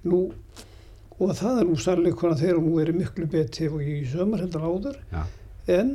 [0.03, 0.23] Nú
[1.21, 4.95] og það er nú sannleikona þegar nú er miklu betið og í sömur heldur áður
[5.13, 5.21] Já.
[5.71, 5.91] en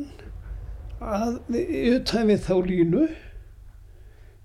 [0.99, 1.41] að
[1.95, 3.09] utan við þá línu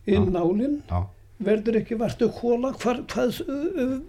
[0.09, 0.33] inn Já.
[0.33, 1.05] nálinn Já.
[1.45, 3.05] verður ekki vartu hóla hvað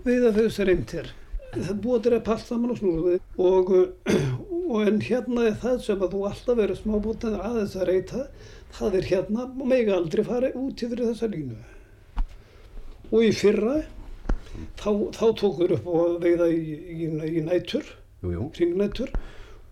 [0.07, 1.13] við að þau reynd er
[1.55, 3.19] það búið að passa saman og snúðu
[3.51, 3.75] og,
[4.65, 8.27] og en hérna er það sem að þú alltaf verður smábótið aðeins að reyta
[8.75, 11.59] það er hérna og megi aldrei fara út yfir þessa línu.
[13.13, 13.83] Og í fyrra
[14.81, 16.63] þá, þá tókur upp og veiða í,
[16.95, 17.09] í,
[17.39, 17.87] í nætur
[18.55, 19.11] kringnætur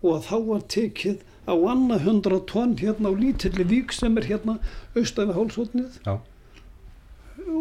[0.03, 4.57] og þá var tekið á annað hundra tonn hérna á lítilli vík sem er hérna
[4.95, 6.19] austafi hálsotnið Já.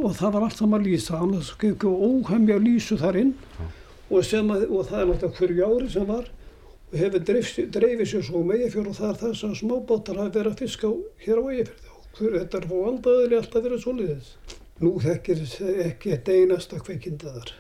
[0.02, 3.34] og það var allt saman lýsa annars ekki óhemja lýsu þar inn.
[4.12, 6.26] Og, sem að, og það er náttúrulega hverju ári sem var
[6.92, 10.62] hefur dreifið sér svo um Eyjafjörð og það er það sem smábátar hafi verið að
[10.62, 10.92] fiska
[11.24, 14.32] hér á Eyjafjörð og hver, þetta er fóð aldaðilega alltaf verið svoleiðis.
[14.82, 15.44] Nú þekkir
[15.86, 17.52] ekki eitt einasta kveikindaðar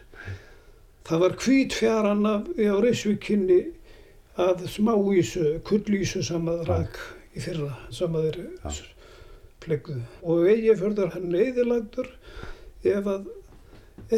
[1.06, 3.60] það var hvít fjaran af, á Reysvíkinni
[4.40, 6.98] að smáísu, kullísu sem að rak
[7.36, 8.78] í fyrra sem að þeir
[9.62, 12.08] plegguðu og Eyjafjörður hann eðilagdur
[12.88, 13.28] ef að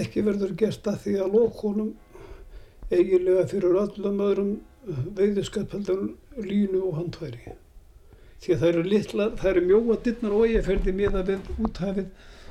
[0.00, 1.90] ekki verður gert að því að lókonum
[2.92, 4.54] eiginlega fyrir öllum öðrum
[5.18, 6.06] veiðskapheldur
[6.44, 7.54] línu og handværi.
[8.44, 12.08] Því að það eru litlar, það eru mjóa dittnar og eigaferði miða við úthafið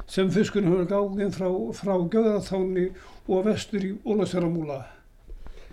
[0.10, 2.88] sem fiskunum hefur gáðið frá, frá Gjöðarþáni
[3.28, 4.80] og vestur í Ólasjárumúla.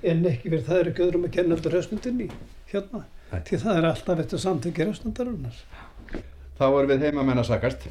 [0.03, 2.29] En ekki verið það er ekki öðrum að kenna eftir höstundinni
[2.71, 3.07] hérna.
[3.31, 3.41] Nei.
[3.47, 5.65] Því það er alltaf eftir samtækja höstundarinnar.
[6.59, 7.89] Þá erum við heimamenn að sakast.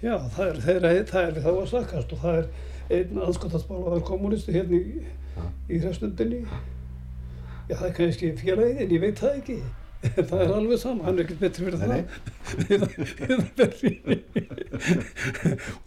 [0.00, 2.50] Já, það er, það er, það er við þá að sakast og það er
[2.98, 5.06] einn anskotaspálaður kommunisti hérna í,
[5.68, 6.44] í hrefstundinni.
[7.68, 9.58] Já, það er kannski félagið en ég veit það ekki.
[9.98, 11.90] Það er alveg sama, hann er ekkert betri fyrir það.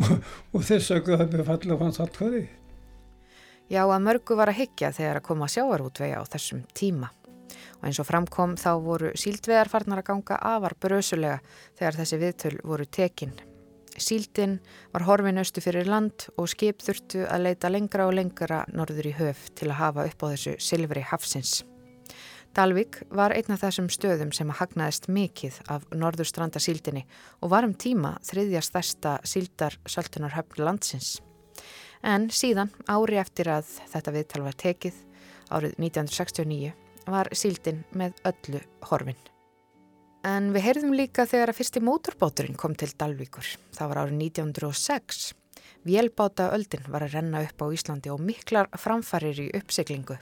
[0.02, 0.10] Og,
[0.58, 2.44] og þess að það er fallið á hans allkvæði.
[3.72, 7.08] Já, að mörgu var að hyggja þegar að koma sjávarútvega á þessum tíma.
[7.80, 11.40] Og eins og framkom þá voru síldveðar farnar að ganga afar brösulega
[11.80, 13.32] þegar þessi viðtöl voru tekin.
[13.96, 14.60] Síldin
[14.92, 19.18] var horfin austu fyrir land og skip þurftu að leita lengra og lengra norður í
[19.18, 21.62] höf til að hafa upp á þessu silfri hafsins.
[22.52, 27.06] Dalvik var einn af þessum stöðum sem hagnaðist mikið af norðurstranda síldinni
[27.40, 31.22] og var um tíma þriðja stærsta síldar söltunarhöfn landsins.
[32.04, 34.98] En síðan, ári eftir að þetta viðtal var tekið,
[35.48, 36.74] árið 1969,
[37.08, 39.22] var síldin með öllu horfin.
[40.28, 43.48] En við heyrðum líka þegar að fyrsti mótorbáturinn kom til Dalvíkur.
[43.78, 45.22] Það var árið 1906.
[45.88, 50.20] Vélbáta öldin var að renna upp á Íslandi og miklar framfarir í uppsiglingu.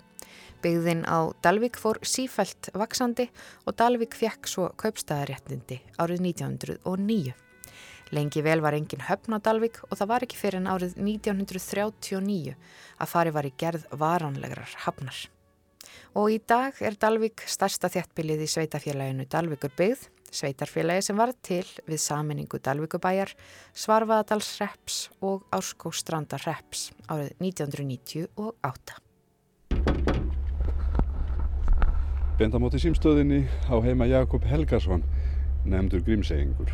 [0.63, 3.30] Byggðin á Dalvík fór sífælt vaksandi
[3.63, 7.34] og Dalvík fekk svo kaupstæðaréttindi árið 1909.
[8.12, 12.56] Lengi vel var engin höfn á Dalvík og það var ekki fyrir en árið 1939
[13.00, 15.17] að fari var í gerð varanlegrar hafnar.
[16.19, 21.65] Og í dag er Dalvík stærsta þjættbilið í sveitafélaginu Dalvíkur byggð, sveitarfélagi sem var til
[21.88, 23.36] við saminningu Dalvíkubæjar,
[23.74, 29.09] Svarfaðadalsreps og Árskóstrandarreps árið 1998.
[32.39, 35.02] Bendamóti símstöðinni á heima Jakob Helgason,
[35.67, 36.71] nefndur grímseyingur.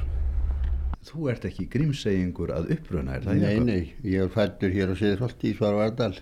[1.05, 3.65] Þú ert ekki grímseyingur að uppruna, er það Nei, Jakob?
[3.69, 6.13] nei, ég er fættur hér á Sýðholti í Svarvardal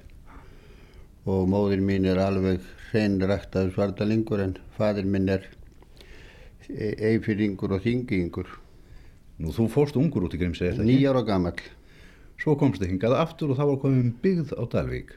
[1.27, 5.45] og móðir mín er alveg hreinræktaður svardalingur en fadir minn er
[6.69, 8.47] eifyringur og þingingur,
[9.43, 10.95] Nú, þú fórst ungur út í grímsey, er það ekki?
[11.01, 11.61] nýjára gamall.
[12.39, 15.15] Svo komstu hingað aftur og þá var komin byggð á Dalvík.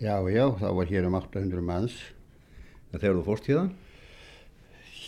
[0.00, 1.98] Já, já, þá var hér um 800 manns.
[2.92, 3.70] En þegar þú fórst hérðan?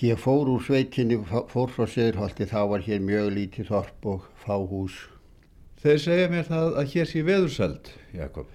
[0.01, 4.97] Ég fór úr sveitinni, fór frá Sýðholti, þá var hér mjög lítið þorp og fáhús.
[5.81, 8.49] Þeir segja mér það að hér sé veðurseld, Jakob.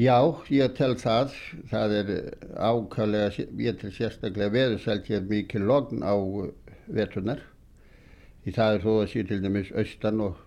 [0.00, 0.16] Já,
[0.50, 1.34] ég tel það.
[1.70, 2.12] Það er
[2.56, 6.14] ákvæmlega, ég tel sérstaklega veðursælt hér mikið logn á
[6.86, 7.42] veturnar.
[8.46, 10.38] Í það er þó að sé til dæmis austan og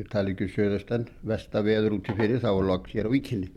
[0.00, 3.52] ég tala ekki um söðastan, vestaveður úti fyrir, þá er logn hér á víkinni.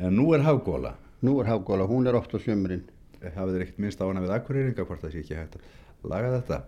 [0.00, 0.96] En nú er hafgóla.
[1.20, 2.86] Nú er hafgóla, hún er oft á sömurinn.
[3.20, 6.30] Hafið þér ekkert minnst á hana við akkurýringa hvort það sé ekki hægt að laga
[6.38, 6.60] þetta?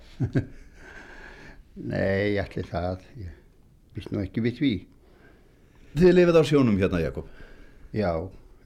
[1.92, 4.72] Nei, allir það, ég vist nú ekki við því.
[5.96, 7.30] Þið lifið á sjónum hérna, Jakob.
[7.96, 8.12] Já,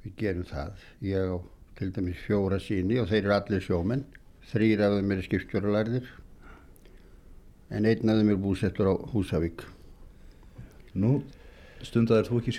[0.02, 0.86] við gerum það.
[1.06, 1.38] Ég á
[1.78, 4.06] til dæmis fjóra síni og þeir eru allir sjómenn.
[4.50, 6.10] Þrýr af þeim eru skipstjóralærðir
[7.70, 9.64] en einn af þeim er búsettur á Húsavík.
[10.94, 11.18] Nú,
[11.82, 12.54] stundaðir þú ekki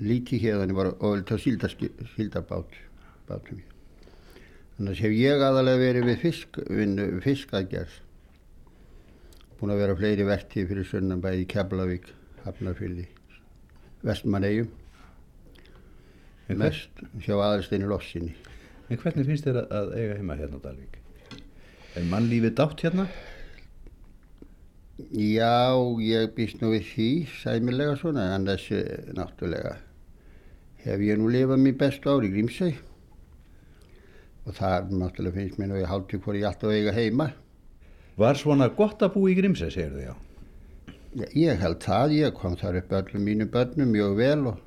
[0.00, 0.08] sjó hérðan?
[0.08, 1.36] Lítið hérðan var oföld á
[2.16, 2.68] síldarbát,
[3.28, 3.64] bátum ég.
[4.76, 6.58] Þannig hef ég aðalega verið við fisk,
[7.24, 8.00] fiskaðgerð.
[9.58, 12.10] Búin að vera fleiri vertíð fyrir sunnan bæði Keflavík,
[12.44, 13.08] Hafnarfylli,
[14.02, 14.68] Vestmannegjum.
[16.56, 16.90] mest
[17.24, 18.36] hjá aðalsteinu Lossinni.
[18.90, 21.00] En hvernig finnst þér að eiga heima hérna á Dalvík?
[21.96, 23.08] Er mannlífið dátt hérna?
[24.96, 27.08] Já, ég býst nú við því
[27.42, 28.78] sæmilega svona, en þessi
[29.12, 29.74] náttúrulega
[30.86, 32.70] hef ég nú lifað mér bestu ári í Grímsæ
[34.46, 37.28] og það náttúrulega finnst mér nú ég hálfti hvort ég alltaf eiga heima.
[38.16, 40.14] Var svona gott að búa í Grímsæ, segir þið já?
[41.42, 44.58] Ég held það, ég kom þar upp öllum mínu börnum mjög vel og,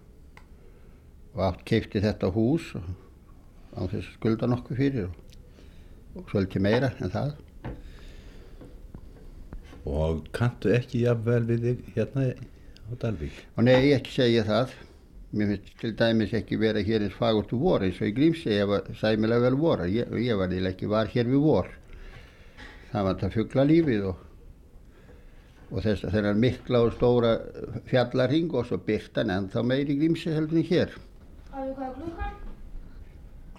[1.34, 2.86] og átt keipti þetta hús og
[3.74, 5.46] á þess að skulda nokkuð fyrir og,
[6.22, 7.38] og svolítið meira en það.
[9.88, 13.42] Og kanntu ekki jafnvel við þig hérna á Dalvík?
[13.56, 14.74] Og nei, ég ekki segja það.
[15.30, 18.50] Mér finnst til dæmis ekki vera hér eins fagurt úr vor eins og í Grímsi
[18.50, 19.84] ég var sæmilega vel vor.
[19.86, 21.70] Ég, ég var eða ekki var hér við vor.
[22.90, 24.24] Það var þetta fuggla lífið og,
[25.70, 27.36] og þess að þennan mikla og stóra
[27.92, 30.98] fjallarhing og svo byrtan en þá meiri Grímsi heldur hér.
[31.54, 32.36] Hvað er klukkan?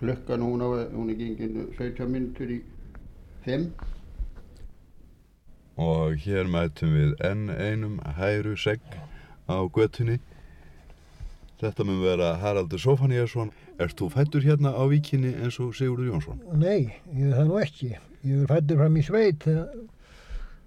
[0.01, 2.61] Klukkan hún, á, hún er gengin 17 minntur í
[3.47, 3.71] 5.
[5.81, 8.83] Og hér mætum við enn einum hæru segg
[9.49, 10.19] á göttunni.
[11.61, 13.51] Þetta mun vera Haraldur Sofaníasson.
[13.81, 16.45] Erst þú fættur hérna á víkinni eins og Sigurður Jónsson?
[16.53, 17.91] Nei, ég er það nú ekki.
[18.29, 19.49] Ég er fættur fram í sveit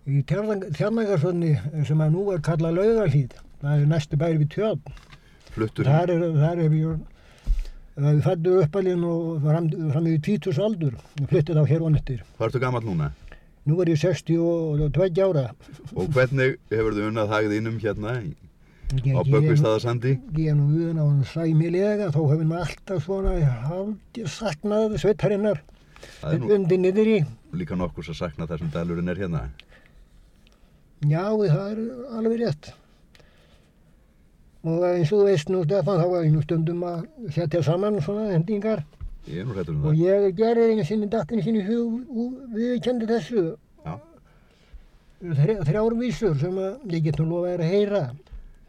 [0.09, 1.53] í Tjarnagarsvöldni
[1.87, 3.37] sem að nú er kallað Laugalhýð.
[3.61, 5.01] Það er næstu bæri við tjörn.
[5.53, 5.87] Fluttur?
[5.87, 6.77] Þar er, þar er
[7.93, 10.97] það er fættur uppalinn og fram, fram í tvítus aldur.
[11.21, 12.25] Ég flyttið á hér vonettir.
[12.39, 13.11] Hvað ertu gammal núna?
[13.63, 15.45] Nú er ég 62 ára.
[15.95, 18.17] Og hvernig hefur þú unnað hagið innum hérna
[18.93, 20.17] á Böggvistaðarsandi?
[20.35, 23.37] Ég er nú uðan á hann sæmilega, þó hefur maður alltaf svona
[23.69, 25.63] haldið saknað sveitarinnar
[26.43, 27.17] undir niður í.
[27.55, 29.45] Líka nokkus að sakna þessum dalurinn er hérna?
[31.07, 31.79] Já, það er
[32.19, 32.73] alveg rétt.
[34.63, 37.99] Og eins og þú veist nú Stefán, þá var ég nú stundum að setja saman
[38.03, 38.83] svona hendingar.
[39.27, 39.85] Ég er um.
[39.87, 42.01] Og ég gerir einu sinni dattinu sinni hug
[42.51, 43.43] viðkendi þessu.
[43.85, 43.93] Já.
[45.69, 46.57] Þrjárvísur sem
[46.91, 48.01] ég get nú lofa að heyra.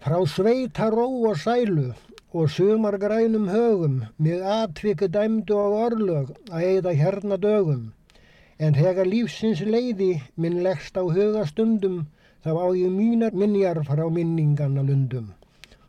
[0.05, 1.89] Frá sveita ró og sælu
[2.35, 7.89] og sumar grænum högum með atvikið dæmdu á orlög að eigða hérna dögum.
[8.59, 12.05] En þegar lífsins leiði minn leggst á hugastundum
[12.47, 15.33] þá á ég mínar minjar frá minninganna lundum.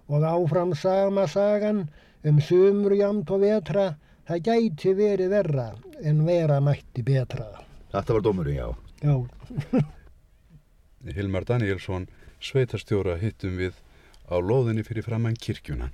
[0.10, 1.86] Og áfram sama sagan
[2.26, 3.86] um sumur jamt og vetra
[4.26, 5.68] það gæti verið verra
[6.02, 7.48] en vera mætti betra.
[7.94, 8.70] Þetta var dómurinn, já.
[9.06, 9.86] Já.
[11.16, 12.08] Hilmar Danielsson,
[12.42, 13.78] sveitarstjóra hittum við
[14.26, 15.92] á loðinni fyrir framann kirkjuna.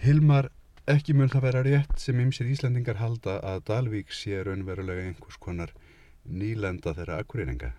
[0.00, 0.48] Hilmar,
[0.88, 5.74] ekki mun það vera rétt sem ymsir Íslandingar halda að Dalvík sé raunverulega einhvers konar
[6.24, 7.72] nýlenda þeirra akkurýringa?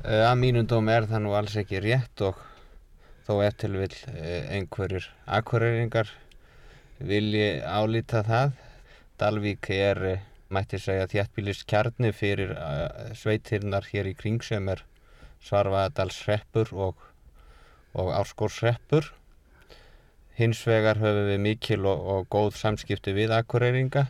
[0.00, 2.38] Að mínum dóm er það nú alls ekki rétt og
[3.28, 5.06] þó eftir vil einhverjir
[5.38, 6.10] akkurýringar
[7.00, 8.52] vilji álita það.
[9.20, 10.02] Dalvík er,
[10.52, 12.54] mætti segja, þjættbílist kjarni fyrir
[13.16, 14.84] sveitirnar hér í kring sem er
[15.44, 17.00] Svarfaðadalsreppur og,
[17.96, 19.10] og Árskórsreppur.
[20.36, 24.06] Hins vegar höfum við mikil og, og góð samskipti við akkureyringa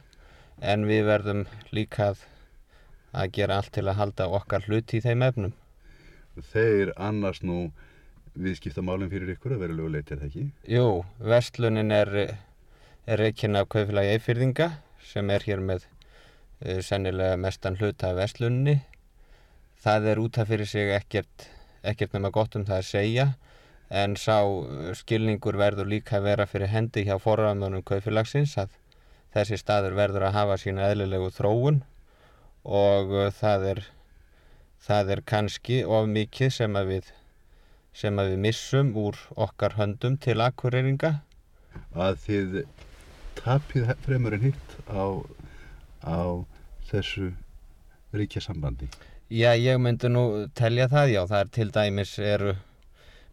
[0.60, 2.24] en við verðum líka að,
[3.16, 5.54] að gera allt til að halda okkar hluti í þeim efnum.
[6.52, 7.70] Þeir annars nú
[8.38, 10.44] viðskiptamálinn fyrir ykkur að er það ekki?
[10.70, 10.86] Jú,
[11.18, 12.12] vestlunin er,
[13.06, 14.70] er reikinn af kaufélagi eifyrðinga
[15.10, 18.80] sem er hér með uh, sennilega mestan hluta af vestlunni.
[19.80, 21.46] Það er út af fyrir sig ekkert,
[21.82, 23.26] ekkert nema gott um það að segja
[23.90, 24.44] en sá
[24.94, 28.76] skilningur verður líka að vera fyrir hendi hjá forraðmönum kaufélagsins að
[29.34, 31.80] þessi staður verður að hafa sína eðlilegu þróun
[32.68, 33.80] og uh, það er,
[34.84, 37.10] það er kannski of mikið sem að við
[37.96, 41.16] sem að við missum úr okkar höndum til akkureyringa.
[41.94, 42.54] Að þið
[43.38, 45.22] tapið fremur en hitt á,
[46.04, 46.20] á
[46.90, 47.30] þessu
[48.16, 48.88] ríkja sambandi?
[49.30, 51.20] Já, ég myndi nú telja það, já.
[51.30, 52.54] Það er til dæmis eru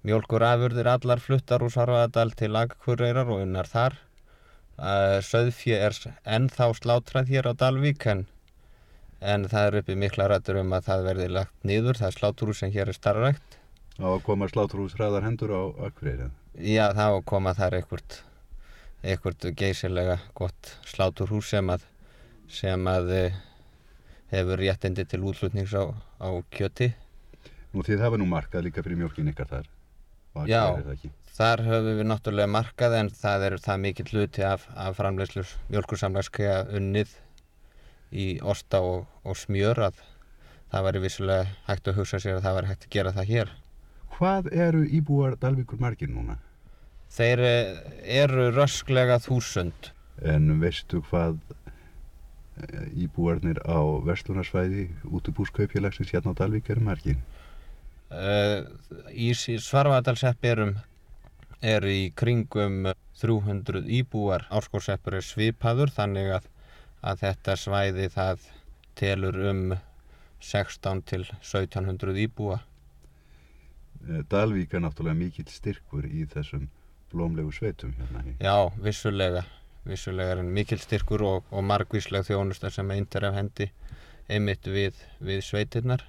[0.05, 3.97] mjölkurafurðir allar fluttar úr Sarvaðadal til akkureyrar og unnar þar.
[5.26, 5.97] Söðfjö er
[6.38, 8.28] ennþá slátrað hér á Dalvík en,
[9.26, 11.97] en það er uppi mikla rættur um að það verði lagt niður.
[11.97, 13.57] Það er slátrús sem hér er starfrækt.
[13.97, 16.30] Á að koma slátrús hraðar hendur á akkureyrið?
[16.61, 18.22] Já, það á að koma þar einhvert,
[19.04, 21.86] einhvert geysilega gott sláturhús sem að,
[22.50, 23.12] sem að
[24.32, 26.91] hefur réttindi til útlutnings á, á kjöti.
[27.74, 29.70] Nú þið hafa nú markað líka fyrir mjölkin ykkar þar?
[30.48, 30.76] Já,
[31.38, 36.60] þar höfum við náttúrulega markað en það er það mikill hluti af, af framlegslu mjölkursamlægskega
[36.78, 37.14] unnið
[38.12, 40.02] í osta og, og smjör að
[40.72, 43.56] það væri vissulega hægt að hugsa sér að það væri hægt að gera það hér.
[44.18, 46.38] Hvað eru íbúar Dalvíkur margir núna?
[47.14, 47.78] Þeir eh,
[48.24, 49.91] eru rösklega þúsund.
[50.22, 57.24] En veistu hvað eh, íbúarnir á Vestlunarsvæði út í búskaupfélagsins hérna á Dalvík eru margin?
[58.08, 58.64] Uh,
[59.12, 60.78] í Svarvadalseppirum
[61.62, 62.88] eru í kringum
[63.20, 64.45] 300 íbúar.
[64.53, 66.47] Árskórseppur er svipaður þannig að,
[67.01, 68.47] að þetta svæði það
[68.97, 69.64] telur um
[70.39, 72.62] 16 til 1700 íbúa.
[74.08, 76.68] Eh, Dalvík er náttúrulega mikill styrkur í þessum
[77.14, 78.24] blómlegu sveitum hérna.
[78.39, 79.45] Já, vissulega.
[79.88, 83.70] Vissulega er hann mikill styrkur og, og margvísleg þjónustar sem eindir af hendi
[84.28, 86.03] einmitt við, við sveitirnar.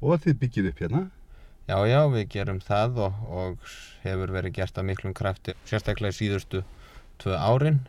[0.00, 1.02] Og þið byggið upp hérna?
[1.68, 3.72] Já, já, við gerum það og, og
[4.02, 6.62] hefur verið gert að miklum krafti, sérstaklega síðustu
[7.20, 7.82] tvö árin.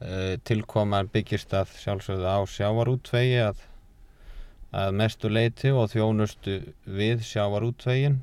[0.00, 3.60] E, tilkoman byggist að sjálfsögðu á sjávarútvegi að,
[4.74, 6.56] að mestu leiti og þjónustu
[6.88, 8.22] við sjávarútvegin,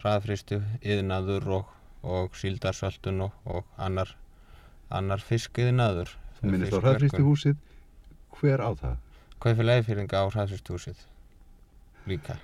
[0.00, 4.14] hraðfristu, yðnaður og, og síldarsöldun og, og annar,
[4.90, 6.14] annar fiskiðnaður.
[6.40, 7.56] Þú minnist á hraðfristu húsið,
[8.40, 8.98] hver á það?
[9.40, 11.06] Kaufið leiðfýringa á hraðfristu húsið
[12.08, 12.36] líka.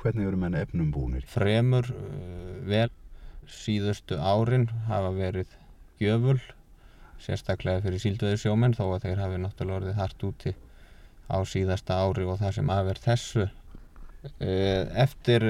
[0.00, 1.24] Hvernig eru menn efnum búinir?
[1.28, 2.90] Fremur uh, vel
[3.50, 5.50] síðustu árin hafa verið
[6.00, 6.38] gjöful,
[7.20, 10.54] sérstaklega fyrir sílduði sjómenn þó að þeir hafi náttúrulega orðið hart úti
[11.28, 13.46] á síðasta ári og það sem aðverð þessu.
[14.24, 15.48] Uh, eftir,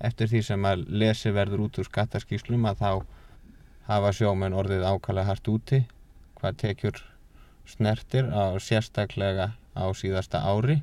[0.00, 2.92] eftir því sem að lesi verður út úr skattaskíslum að þá
[3.90, 5.84] hafa sjómenn orðið ákala hart úti
[6.40, 7.04] hvað tekjur
[7.68, 10.80] snertir á sérstaklega á síðasta ári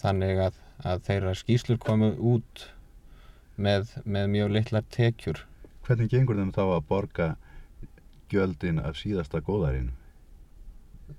[0.00, 2.66] þannig að að þeirra skýslur komu út
[3.60, 5.44] með, með mjög litlar tekjur.
[5.86, 7.28] Hvernig gengur þeim þá að borga
[8.32, 9.92] gjöldin af síðasta góðærinu?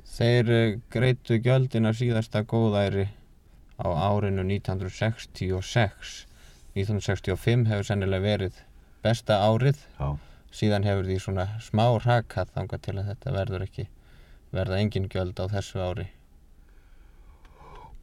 [0.08, 3.10] Þeir eh, greitu gjöldin af síðasta góðæri
[3.82, 6.26] á árinu 1966.
[6.76, 8.60] 1965 hefur sennilega verið
[9.04, 9.80] besta árið.
[10.00, 10.18] Já.
[10.52, 13.88] Síðan hefur því svona smá rakað þanga til að þetta verður ekki
[14.52, 16.10] verða engin gjöld á þessu ári.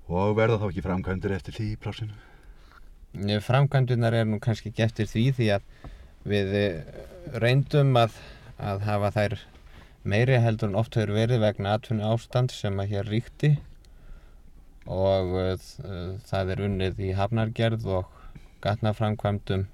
[0.09, 2.17] Og verða þá ekki framkvæmdur eftir því í plásinu?
[3.45, 5.71] Framkvæmdunar er nú kannski ekki eftir því því að
[6.29, 6.99] við eh,
[7.41, 8.17] reyndum að,
[8.61, 9.39] að hafa þær
[10.09, 13.57] meiri heldur en oft hefur verið vegna atvinni ástand sem að hér ríkti
[14.89, 15.57] og uh,
[16.25, 18.18] það er unnið í hafnargerð og
[18.65, 19.67] gatnaframkvæmdum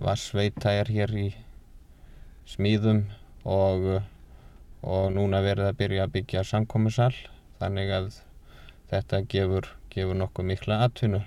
[0.00, 1.26] vassveita er hér í
[2.48, 3.04] smíðum
[3.44, 3.88] og,
[4.82, 7.12] og núna verið að byrja að byggja samkominnssal
[7.60, 8.08] þannig að
[8.90, 11.20] þetta gefur, gefur nokkuð mikla atvinnu.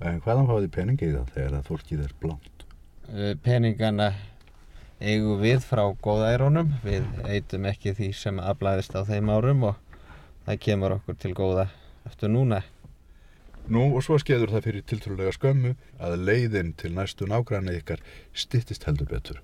[0.00, 2.66] En hvaðan fáið peningið það þegar að fólkið er blánt?
[3.10, 4.10] Eh, peningana
[5.00, 9.78] eigum við frá góðæronum, við eitum ekki því sem aflæðist á þeim árum og
[10.46, 11.70] það kemur okkur til góða
[12.08, 12.62] eftir núna.
[13.70, 18.02] Nú og svo skeður það fyrir tiltrúlega skömmu að leiðin til næstu nágranni ykkar
[18.34, 19.38] stittist heldur betur.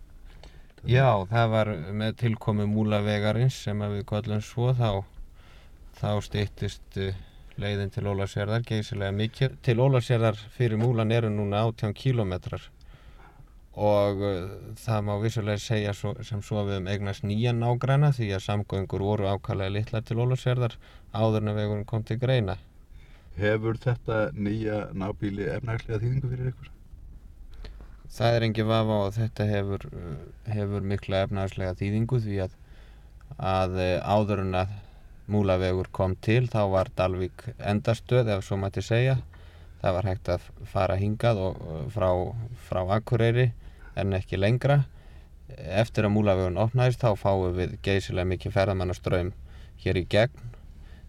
[0.87, 5.05] Já, það var með tilkomi múlavegarins sem við kollum svo þá
[5.97, 7.17] þá stýttist eh,
[7.57, 9.57] leiðin til Ólarsjörðar geysilega mikið.
[9.65, 12.67] Til Ólarsjörðar fyrir múlan eru núna 18 kílometrar
[13.77, 14.45] og uh,
[14.81, 19.05] það má vissulega segja svo, sem svo við um eignast nýjan ágræna því að samgöngur
[19.05, 20.79] voru ákallega litla til Ólarsjörðar
[21.13, 22.57] áður en vegurinn kom til greina.
[23.37, 26.73] Hefur þetta nýja nábíli efnagslega þýðingu fyrir ykkur?
[28.17, 32.59] Það er engi vafa og þetta hefur, eh, hefur mikla efnagslega þýðingu því að,
[33.37, 34.75] að áður en að
[35.27, 39.17] Múlavegur kom til þá var Dalvík endastöð ef svo mætti segja.
[39.81, 42.11] Það var hægt að fara hingað og, frá,
[42.69, 43.49] frá Akureyri
[43.99, 44.85] en ekki lengra.
[45.57, 49.33] Eftir að Múlavegun opnaðist þá fáum við geysilega mikið ferðamannaströym
[49.83, 50.56] hér í gegn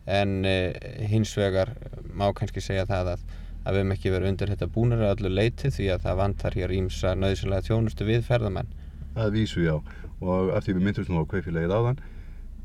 [0.08, 0.74] en eh,
[1.12, 1.76] hins vegar
[2.16, 3.24] má kannski segja það að,
[3.64, 6.60] að við hefum ekki verið undir þetta búinir að öllu leiti því að það vantar
[6.60, 8.70] hér ímsa nöðsynlega þjónustu við ferðamann.
[9.18, 9.76] Það vísu já
[10.18, 12.00] og af því við myndumst nú á kveifilegið áðan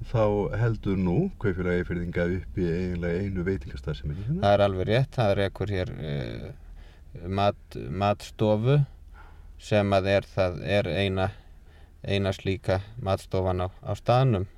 [0.08, 0.24] þá
[0.58, 4.40] heldur nú Kaupfélagi Eifirðinga upp í eiginlega einu veitingastar sem er hérna?
[4.42, 6.48] Það er alveg rétt, það er ekkur hér uh,
[7.28, 8.78] mat, matstofu
[9.62, 10.28] sem að er,
[10.78, 11.28] er eina,
[12.02, 14.48] eina slíka matstofan á, á staðnum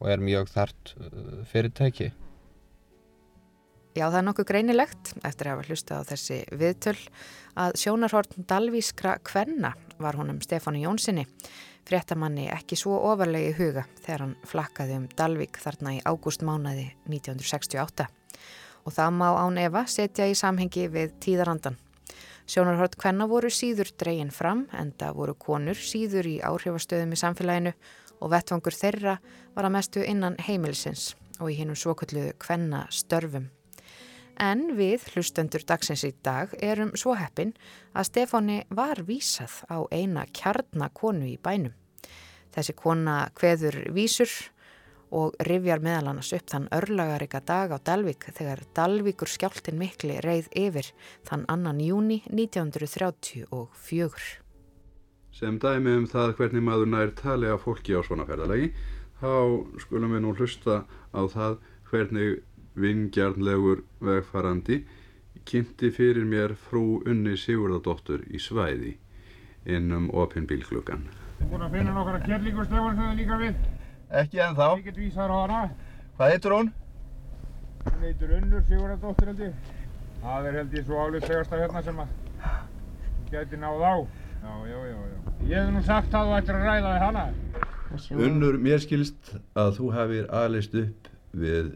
[0.00, 2.10] og er mjög þart uh, fyrirtæki.
[3.90, 6.98] Já, það er nokkuð greinilegt eftir að hafa hlusta á þessi viðtöl
[7.58, 11.26] að sjónarhortn Dalvískra Kvenna var honum Stefáni Jónssoni
[11.90, 18.06] fréttamanni ekki svo ofarlegi huga þegar hann flakkaði um Dalvik þarna í ágústmánaði 1968
[18.84, 21.76] og það má án Eva setja í samhengi við tíðarandan.
[22.50, 27.74] Sjónarhort hvenna voru síður dregin fram en það voru konur síður í áhrifastöðum í samfélaginu
[28.20, 29.18] og vettvangur þeirra
[29.54, 33.50] var að mestu innan heimilisins og í hinnum svoköllu hvenna störfum.
[34.40, 37.50] En við, hlustendur dagsins í dag, erum svo heppin
[37.92, 41.74] að Stefáni var vísað á eina kjarnakonu í bænum.
[42.54, 44.32] Þessi kona hveður vísur
[45.12, 50.48] og rifjar meðal annars upp þann örlagarika dag á Dalvik þegar Dalvikur skjáltin mikli reið
[50.56, 50.88] yfir
[51.28, 54.40] þann annan júni 1934.
[55.36, 58.72] Sem dæmi um það hvernig maður nær tali af fólki á svona ferðalagi,
[59.20, 61.60] þá skulum við nú hlusta á það
[61.90, 62.40] hvernig
[62.78, 64.82] vingjarnlegur vegfarandi
[65.48, 68.96] kynnti fyrir mér frú Unni Sigurðardóttur í svæði
[69.66, 71.06] innum opinn bílklukkan.
[71.40, 73.60] Þú búinn að finna nokkara kjærlíkur stefan sem það líka við?
[74.20, 74.68] Ekki ennþá.
[74.76, 75.60] Ég get vísar hana.
[76.18, 76.72] Hvað heitur hún?
[77.86, 79.76] Hún heitur Unnur Sigurðardóttir held ég.
[80.20, 82.16] Það er held ég svo álitslegasta hérna sem að
[83.30, 83.94] geti náð á.
[84.40, 85.18] Já, já, já, já.
[85.48, 87.24] Ég hef nú sagt að þú ættir að ræða við hana.
[88.16, 91.72] Unnur, mér skilst að þú hafið aðlist upp við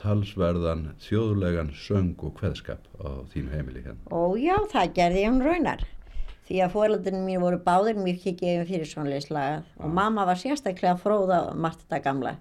[0.00, 4.02] talsverðan þjóðlegan söng og kveðskap á þínu heimili hérna.
[4.10, 5.84] Ó já, það gerði ég um raunar.
[6.46, 11.40] Því að fóröldinu mín voru báðir mjög gefið fyrir svonleislaga og mamma var sérstaklega fróða
[11.58, 12.36] margt þetta gamla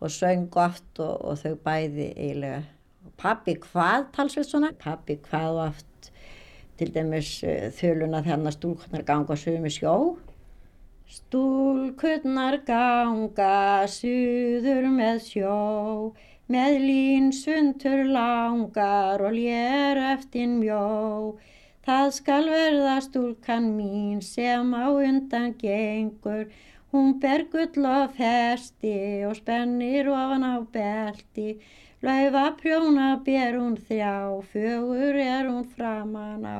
[0.00, 2.64] og söng oft og, og þau bæði eiginlega.
[3.20, 4.72] Pappi hvað talsveit svona?
[4.80, 6.10] Pappi hvað oft
[6.80, 9.94] til dæmis uh, þöluna þennan stúlkunar ganga sögum í sjó.
[11.10, 15.56] Stúlkunar ganga suður með sjó
[16.50, 21.36] með lín sundur langar og lér eftir mjó.
[21.86, 26.48] Það skal verða stúlkan mín sem á undan gengur,
[26.90, 28.96] hún ber gull og festi
[29.28, 31.54] og spennir ofan á belti.
[32.02, 36.58] Laufa prjóna ber hún þrjá, fögur er hún framan á,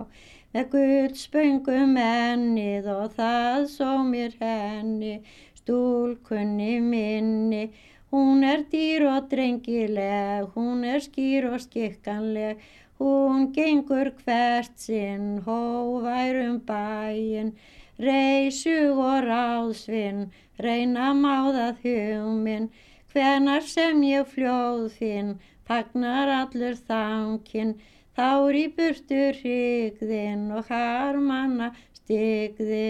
[0.54, 5.14] með gullspöngum ennið og það svo mér henni,
[5.58, 7.70] stúlkunni minni.
[8.10, 12.58] Hún er dýr og drengileg, hún er skýr og skikkanleg,
[12.98, 17.54] hún gengur hvert sinn, hóværum bæinn,
[18.02, 20.20] reysug og ráðsvinn,
[20.58, 22.66] reyna máðað hugminn,
[23.14, 25.30] hvenar sem ég fljóð finn,
[25.70, 27.72] fagnar allur þankinn,
[28.18, 31.68] þár í burtur hrigðinn og harmanna
[32.02, 32.80] stigðinn.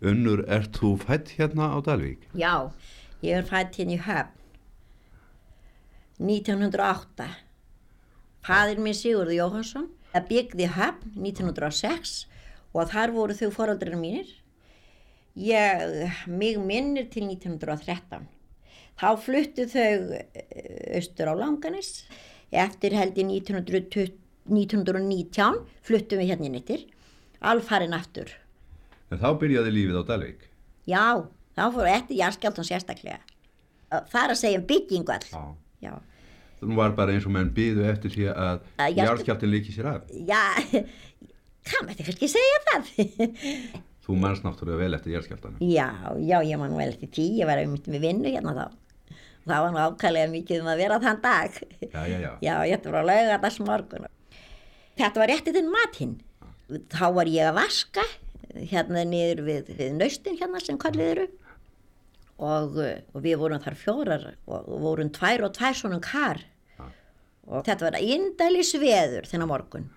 [0.00, 2.24] Unnur, ert þú fætt hérna á Dalvík?
[2.32, 2.72] Já,
[3.20, 4.36] ég er fætt hérna í höfn
[6.20, 7.26] 1908.
[8.44, 12.14] Fadir minn Sigurður Jóhansson það byggði höfn 1906
[12.72, 14.32] og þar voru þau foraldurinn mínir.
[15.36, 18.24] Ég, mig minnir til 1913.
[19.00, 20.16] Þá fluttu þau
[20.96, 22.04] austur á Langanis.
[22.50, 24.16] Eftir heldi 1920,
[24.50, 26.86] 1919 fluttum við hérna inn eittir.
[27.40, 28.32] Alfarinn aftur.
[29.10, 30.46] En þá byrjaði lífið á Dalvík?
[30.90, 31.04] Já,
[31.58, 33.18] þá fór eftir jarðskjáltan sérstaklega.
[33.90, 35.28] Það er að segja um byggingu all.
[35.32, 35.42] Já.
[35.90, 35.92] Já.
[36.60, 38.66] Það var bara eins og menn byðu eftir því að
[38.98, 40.10] jarðskjáltin líki sér af.
[40.28, 40.42] Já,
[41.70, 42.90] hvað mætti kannski segja það?
[44.04, 45.58] Þú mannst náttúrulega vel eftir jarðskjáltanum.
[45.64, 45.88] já,
[46.20, 48.64] já, ég man vel eftir tí, ég var einmitt með vinnu hérna þá.
[49.50, 51.60] Það var nú ákvæðlega mikið um að vera þann dag.
[51.80, 52.32] Já, já, já.
[52.44, 54.08] Já, ég ætti bara að lauga þess morgun.
[55.00, 56.16] Þetta var réttið þinn matinn.
[56.92, 58.04] Þá var ég að vaska
[58.54, 61.28] hérna niður við, við naustin hérna sem kallið eru.
[62.40, 66.42] Og, uh, og við vorum þar fjórar og, og vorum tvær og tvær svona kar.
[67.50, 69.88] Og þetta var indælis veður þennan morgun.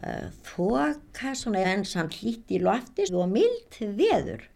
[0.00, 4.46] Uh, Þoka svona ensamt hlýtt í lofti og mild veður.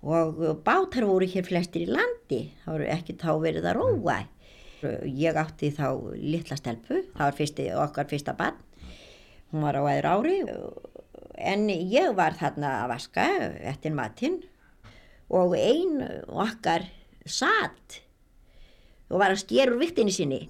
[0.00, 4.20] Og uh, bátar voru hér flestir í landi, það voru ekki þá verið að róa.
[5.04, 8.56] Ég átti þá litla stelpu, það var fyrsti, okkar fyrsta barn,
[9.50, 10.36] hún var á aður ári
[11.40, 13.26] en ég var þarna að vaska
[13.72, 14.40] eftir matinn
[15.30, 16.86] og ein okkar
[17.26, 18.00] satt
[19.10, 20.44] og var að skera úr viktinni sinni.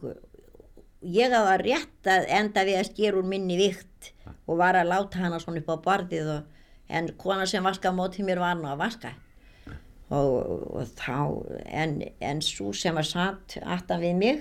[1.00, 4.12] Ég var rétt að enda við að skera úr minni vikt
[4.44, 6.46] og var að láta hana svona upp á borðið og,
[6.90, 9.14] en kona sem vaska á móti mér var nú að vaska.
[10.10, 10.32] Og,
[10.74, 11.18] og þá,
[11.70, 14.40] en, en svo sem var satt aftan við mig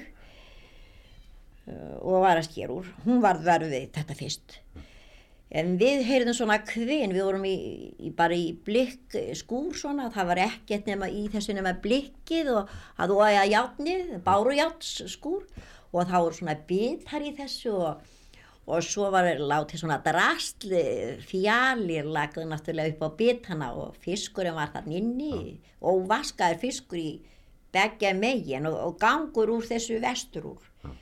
[1.70, 4.58] uh, og var að skera úr, hún var verið við þetta fyrst.
[5.50, 7.56] En við heyrðum svona kvinn, við vorum í,
[7.97, 12.76] í, bara í blikk skúr svona, það var ekkert nema í þessu nema blikkið og
[13.02, 15.47] að aðja játnið, bárujáts skúr.
[15.89, 18.04] Og þá voru svona bitar í þessu og,
[18.70, 20.84] og svo var látið svona drastli,
[21.26, 27.10] fjalir lagði náttúrulega upp á bitana og fiskurinn var þarna inni og vaskaður fiskur í
[27.74, 30.93] begja megin og, og gangur úr þessu vestur úr.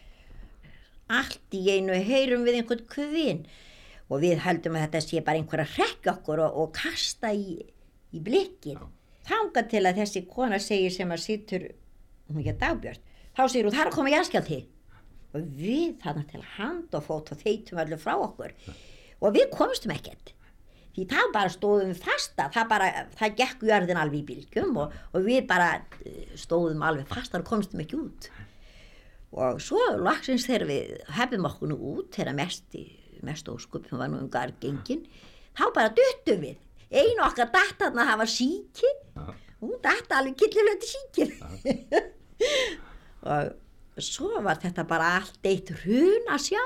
[1.12, 3.48] Allt í einu heyrum við einhvern kvinn
[4.08, 7.58] og við heldum að þetta sé bara einhver að rekja okkur og, og kasta í,
[8.16, 8.80] í blikkið.
[9.28, 11.68] Þanga til að þessi kona segir sem að sittur
[12.30, 13.04] hún ekki dagbjörn,
[13.36, 14.62] þá segir hún það er að koma jarðskjálfti
[15.36, 18.56] og við þarna til hand og fót og þeitum allir frá okkur.
[19.22, 20.34] Og við komstum ekkert.
[20.96, 22.88] Því það bara stóðum fasta það bara,
[23.20, 27.46] það gekk jörðin alveg í bylgjum og, og við bara eh, stóðum alveg fasta og
[27.46, 28.30] komstum ekki út.
[29.38, 32.80] Og svo lagsins þegar við hefðum okkur nú út þegar mest,
[33.28, 35.06] mest óskupum var nú um gargengin
[35.58, 36.58] þá bara duttum við.
[36.88, 38.92] Einu okkar datarna það var síki
[39.62, 41.32] hún datta alveg killilöndi síkin
[43.32, 46.64] og svo var þetta bara allt eitt hrun að sjá.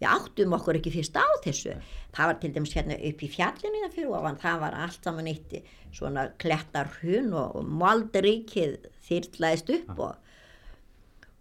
[0.00, 1.74] Við áttum okkur ekki fyrst á þessu.
[2.16, 5.28] Það var til dæmis hérna upp í fjallinu það fyrir ofan, það var allt saman
[5.28, 5.52] eitt
[5.92, 10.30] svona klettar hrun og, og moldrikið þyrrlaðist upp og,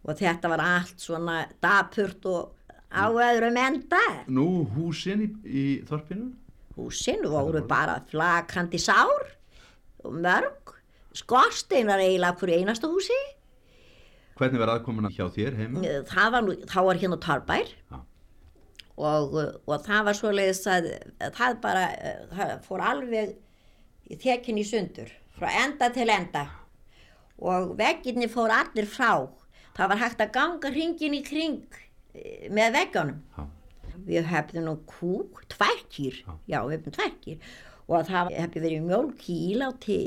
[0.03, 2.59] og þetta var allt svona dapurt og
[2.89, 4.01] á öðrum enda.
[4.27, 6.31] Nú húsin í, í þorpinu?
[6.79, 9.25] húsin voru bara flakandi sár
[10.03, 10.75] og mörg.
[11.13, 13.17] Skorsteinar eiginlega fyrir einasta húsi.
[14.39, 15.81] Hvernig var aðkomuna hjá þér heima?
[16.07, 17.71] það var nú, þá var hérna Tarbær
[18.99, 19.35] og,
[19.67, 20.87] og það var svoleiðis að
[21.35, 21.83] það bara
[22.31, 23.33] það fór alveg
[24.21, 26.45] þekkin í sundur frá enda til enda.
[27.39, 29.27] Og vegginni fór allir frá.
[29.75, 31.61] Það var hægt að ganga hringin í kring.
[31.71, 31.88] eh,
[32.53, 33.49] með veggjónum
[34.09, 37.51] við hefðum nú kúk, tværkýr já, við hefðum tværkýr
[37.89, 39.99] og það hefði verið mjölk í íláti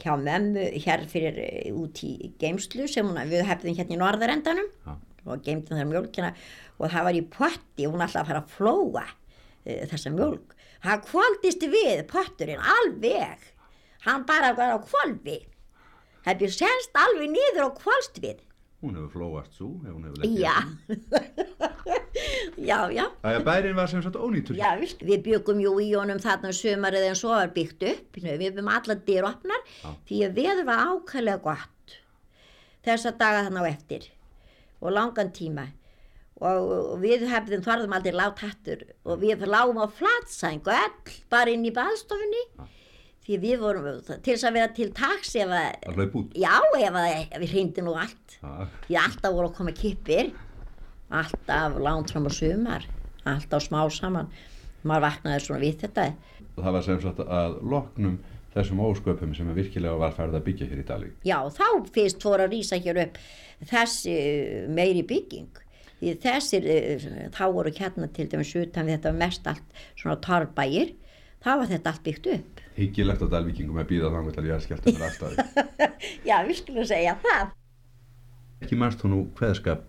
[0.00, 4.70] hjá memmu hér fyrir eh, út í geimslu sem hún, við hefðum hérna í norðarendanum.
[4.86, 4.94] Já.
[5.22, 6.28] og geimtum þar mjölkina
[6.80, 9.04] og það var í potti og hún alltaf að fara að flóa
[9.62, 13.44] e, þessa mjölk það kvaldist við potturinn alveg.
[14.02, 15.38] Hann bara var á kvolvi
[16.26, 18.42] hefði senst alveg niður og kvalst við
[18.82, 20.40] Hún hefur flóast svo, hún hefur leggið.
[20.42, 20.56] já
[22.70, 24.56] já, já Það er bærin var sem sagt ónýtur.
[24.58, 24.72] Já,
[25.02, 28.18] við byggum jú í honum þarna sumarið en svo var byggt upp.
[28.18, 29.62] Við byggum alla dyr opnar
[30.08, 31.96] því að veður var ákvæmlega gott
[32.82, 34.10] þessa daga þannig á eftir
[34.82, 35.68] og langan tíma.
[36.42, 41.52] Og, við hefðum þarðum aldrei látt hattur og við lágum á flatsæng og all bara
[41.54, 42.40] inn í baðstofunni
[43.26, 47.54] því við vorum til þess að vera til taks ef að, já, ef, að, við
[47.54, 48.38] hrindi nú allt.
[48.40, 48.66] Já.
[48.88, 50.32] Því alltaf voru að koma kippir,
[51.12, 52.88] alltaf langt fram á sumar,
[53.28, 54.30] alltaf smá saman.
[54.82, 56.08] Maður vaknaði svona við þetta.
[56.56, 58.16] Það var sem sagt að loknum
[58.52, 61.14] þessum ósköpum sem virkilega var færð að byggja hér í Dalvík.
[61.24, 63.20] Já, þá fyrst fór að rýsa hér upp
[63.70, 65.62] þessi eh, meiri bygging.
[66.00, 70.92] Því þessir, eh, þá voru hérna til dæmis utan þetta mest allt svona torrbægir,
[71.44, 72.61] þá var þetta allt byggt upp.
[72.76, 75.88] Hyggilegt á Dalvíkingum að býða þannig til jæðskjálta með aðstæði.
[76.28, 77.50] Já, við skulum segja það.
[78.62, 79.88] Ekki mannst þú nú hveðskap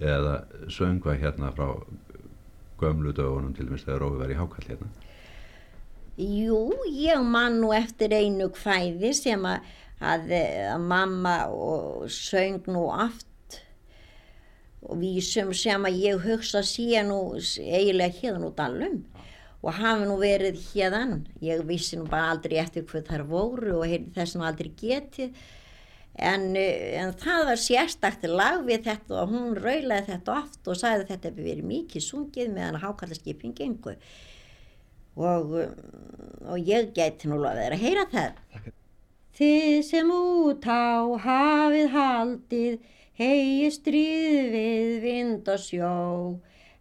[0.00, 0.36] eða
[0.72, 1.66] söngva hérna frá
[2.80, 4.88] gömlu dögunum til dæmis þegar Rófi var í hákall hérna.
[6.20, 9.68] Jú, ég man nú eftir einu kvæði sem að,
[10.00, 10.32] að,
[10.72, 13.58] að mamma og söng nú aft
[14.80, 19.02] og vísum sem að ég hugsa sé nú eiginlega hérna út allum
[19.60, 21.24] og hafi nú verið hérðan.
[21.44, 25.34] Ég vissi nú bara aldrei eftir hvað þar voru og heyrði þess nú aldrei getið
[26.20, 30.78] en, eh, en það var sérstakt lag við þetta og hún raulaði þetta oft og
[30.80, 33.96] sagði að þetta hefði verið mikið sungið meðan hákallaskipin gengur
[35.16, 35.56] og,
[36.48, 38.70] og ég geti nú lofið að heyra það.
[39.40, 42.78] Þið sem út á hafið haldið,
[43.16, 45.92] hegi stríð við vind og sjó,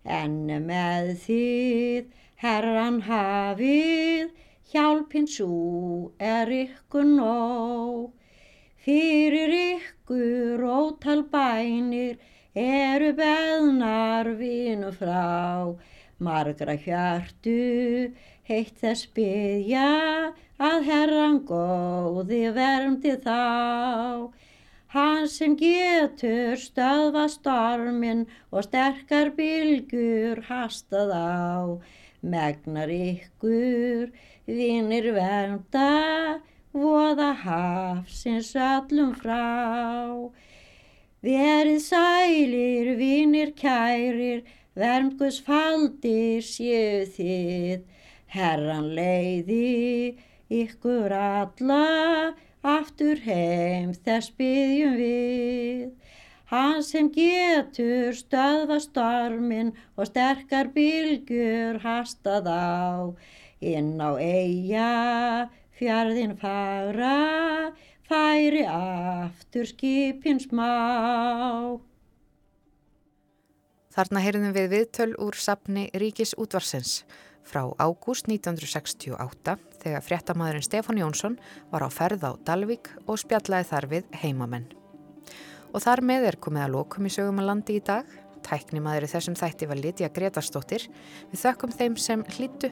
[0.03, 0.35] en
[0.67, 4.31] með þið herran hafið,
[4.71, 8.11] hjálpinn svo er ykkur nóg.
[8.79, 12.17] Fyrir ykkur ótal bænir
[12.55, 15.75] eru beðnar vinu frá,
[16.19, 17.59] margra hjartu
[18.49, 19.89] heitt þess byggja
[20.57, 24.31] að herran góði vermdi þá.
[24.89, 31.29] Hann sem getur stöðva stormin og sterkar bylgur hastað á,
[32.21, 34.11] megnar ykkur
[34.47, 36.41] vinir vernda,
[36.73, 40.29] voða hafsins öllum frá.
[41.23, 44.43] Verið sælir, vinir kærir,
[44.75, 47.83] vermgus faldir séu þið,
[48.35, 50.15] herran leiði
[50.49, 55.89] ykkur alla, aftur heim þess byggjum við.
[56.49, 63.13] Hann sem getur stöðva stormin og sterkar bylgjur hastað á,
[63.61, 67.69] inn á eiga, fjörðin fagra,
[68.09, 71.77] færi aftur skipin smá.
[73.93, 77.03] Þarna heyrðum við viðtöl úr sapni Ríkis útvarsins.
[77.49, 81.39] frá ágúst 1968 þegar fréttamaðurinn Stefán Jónsson
[81.71, 84.78] var á ferð á Dalvik og spjallaði þar við heimamenn.
[85.69, 88.09] Og þar með er komið að lokum í sögum að landi í dag.
[88.45, 90.89] Tæknimaður í þessum þætti var Lítiða Gretarstóttir.
[91.29, 92.71] Við þökkum þeim sem hlýttu.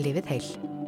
[0.00, 0.81] Lífið heil.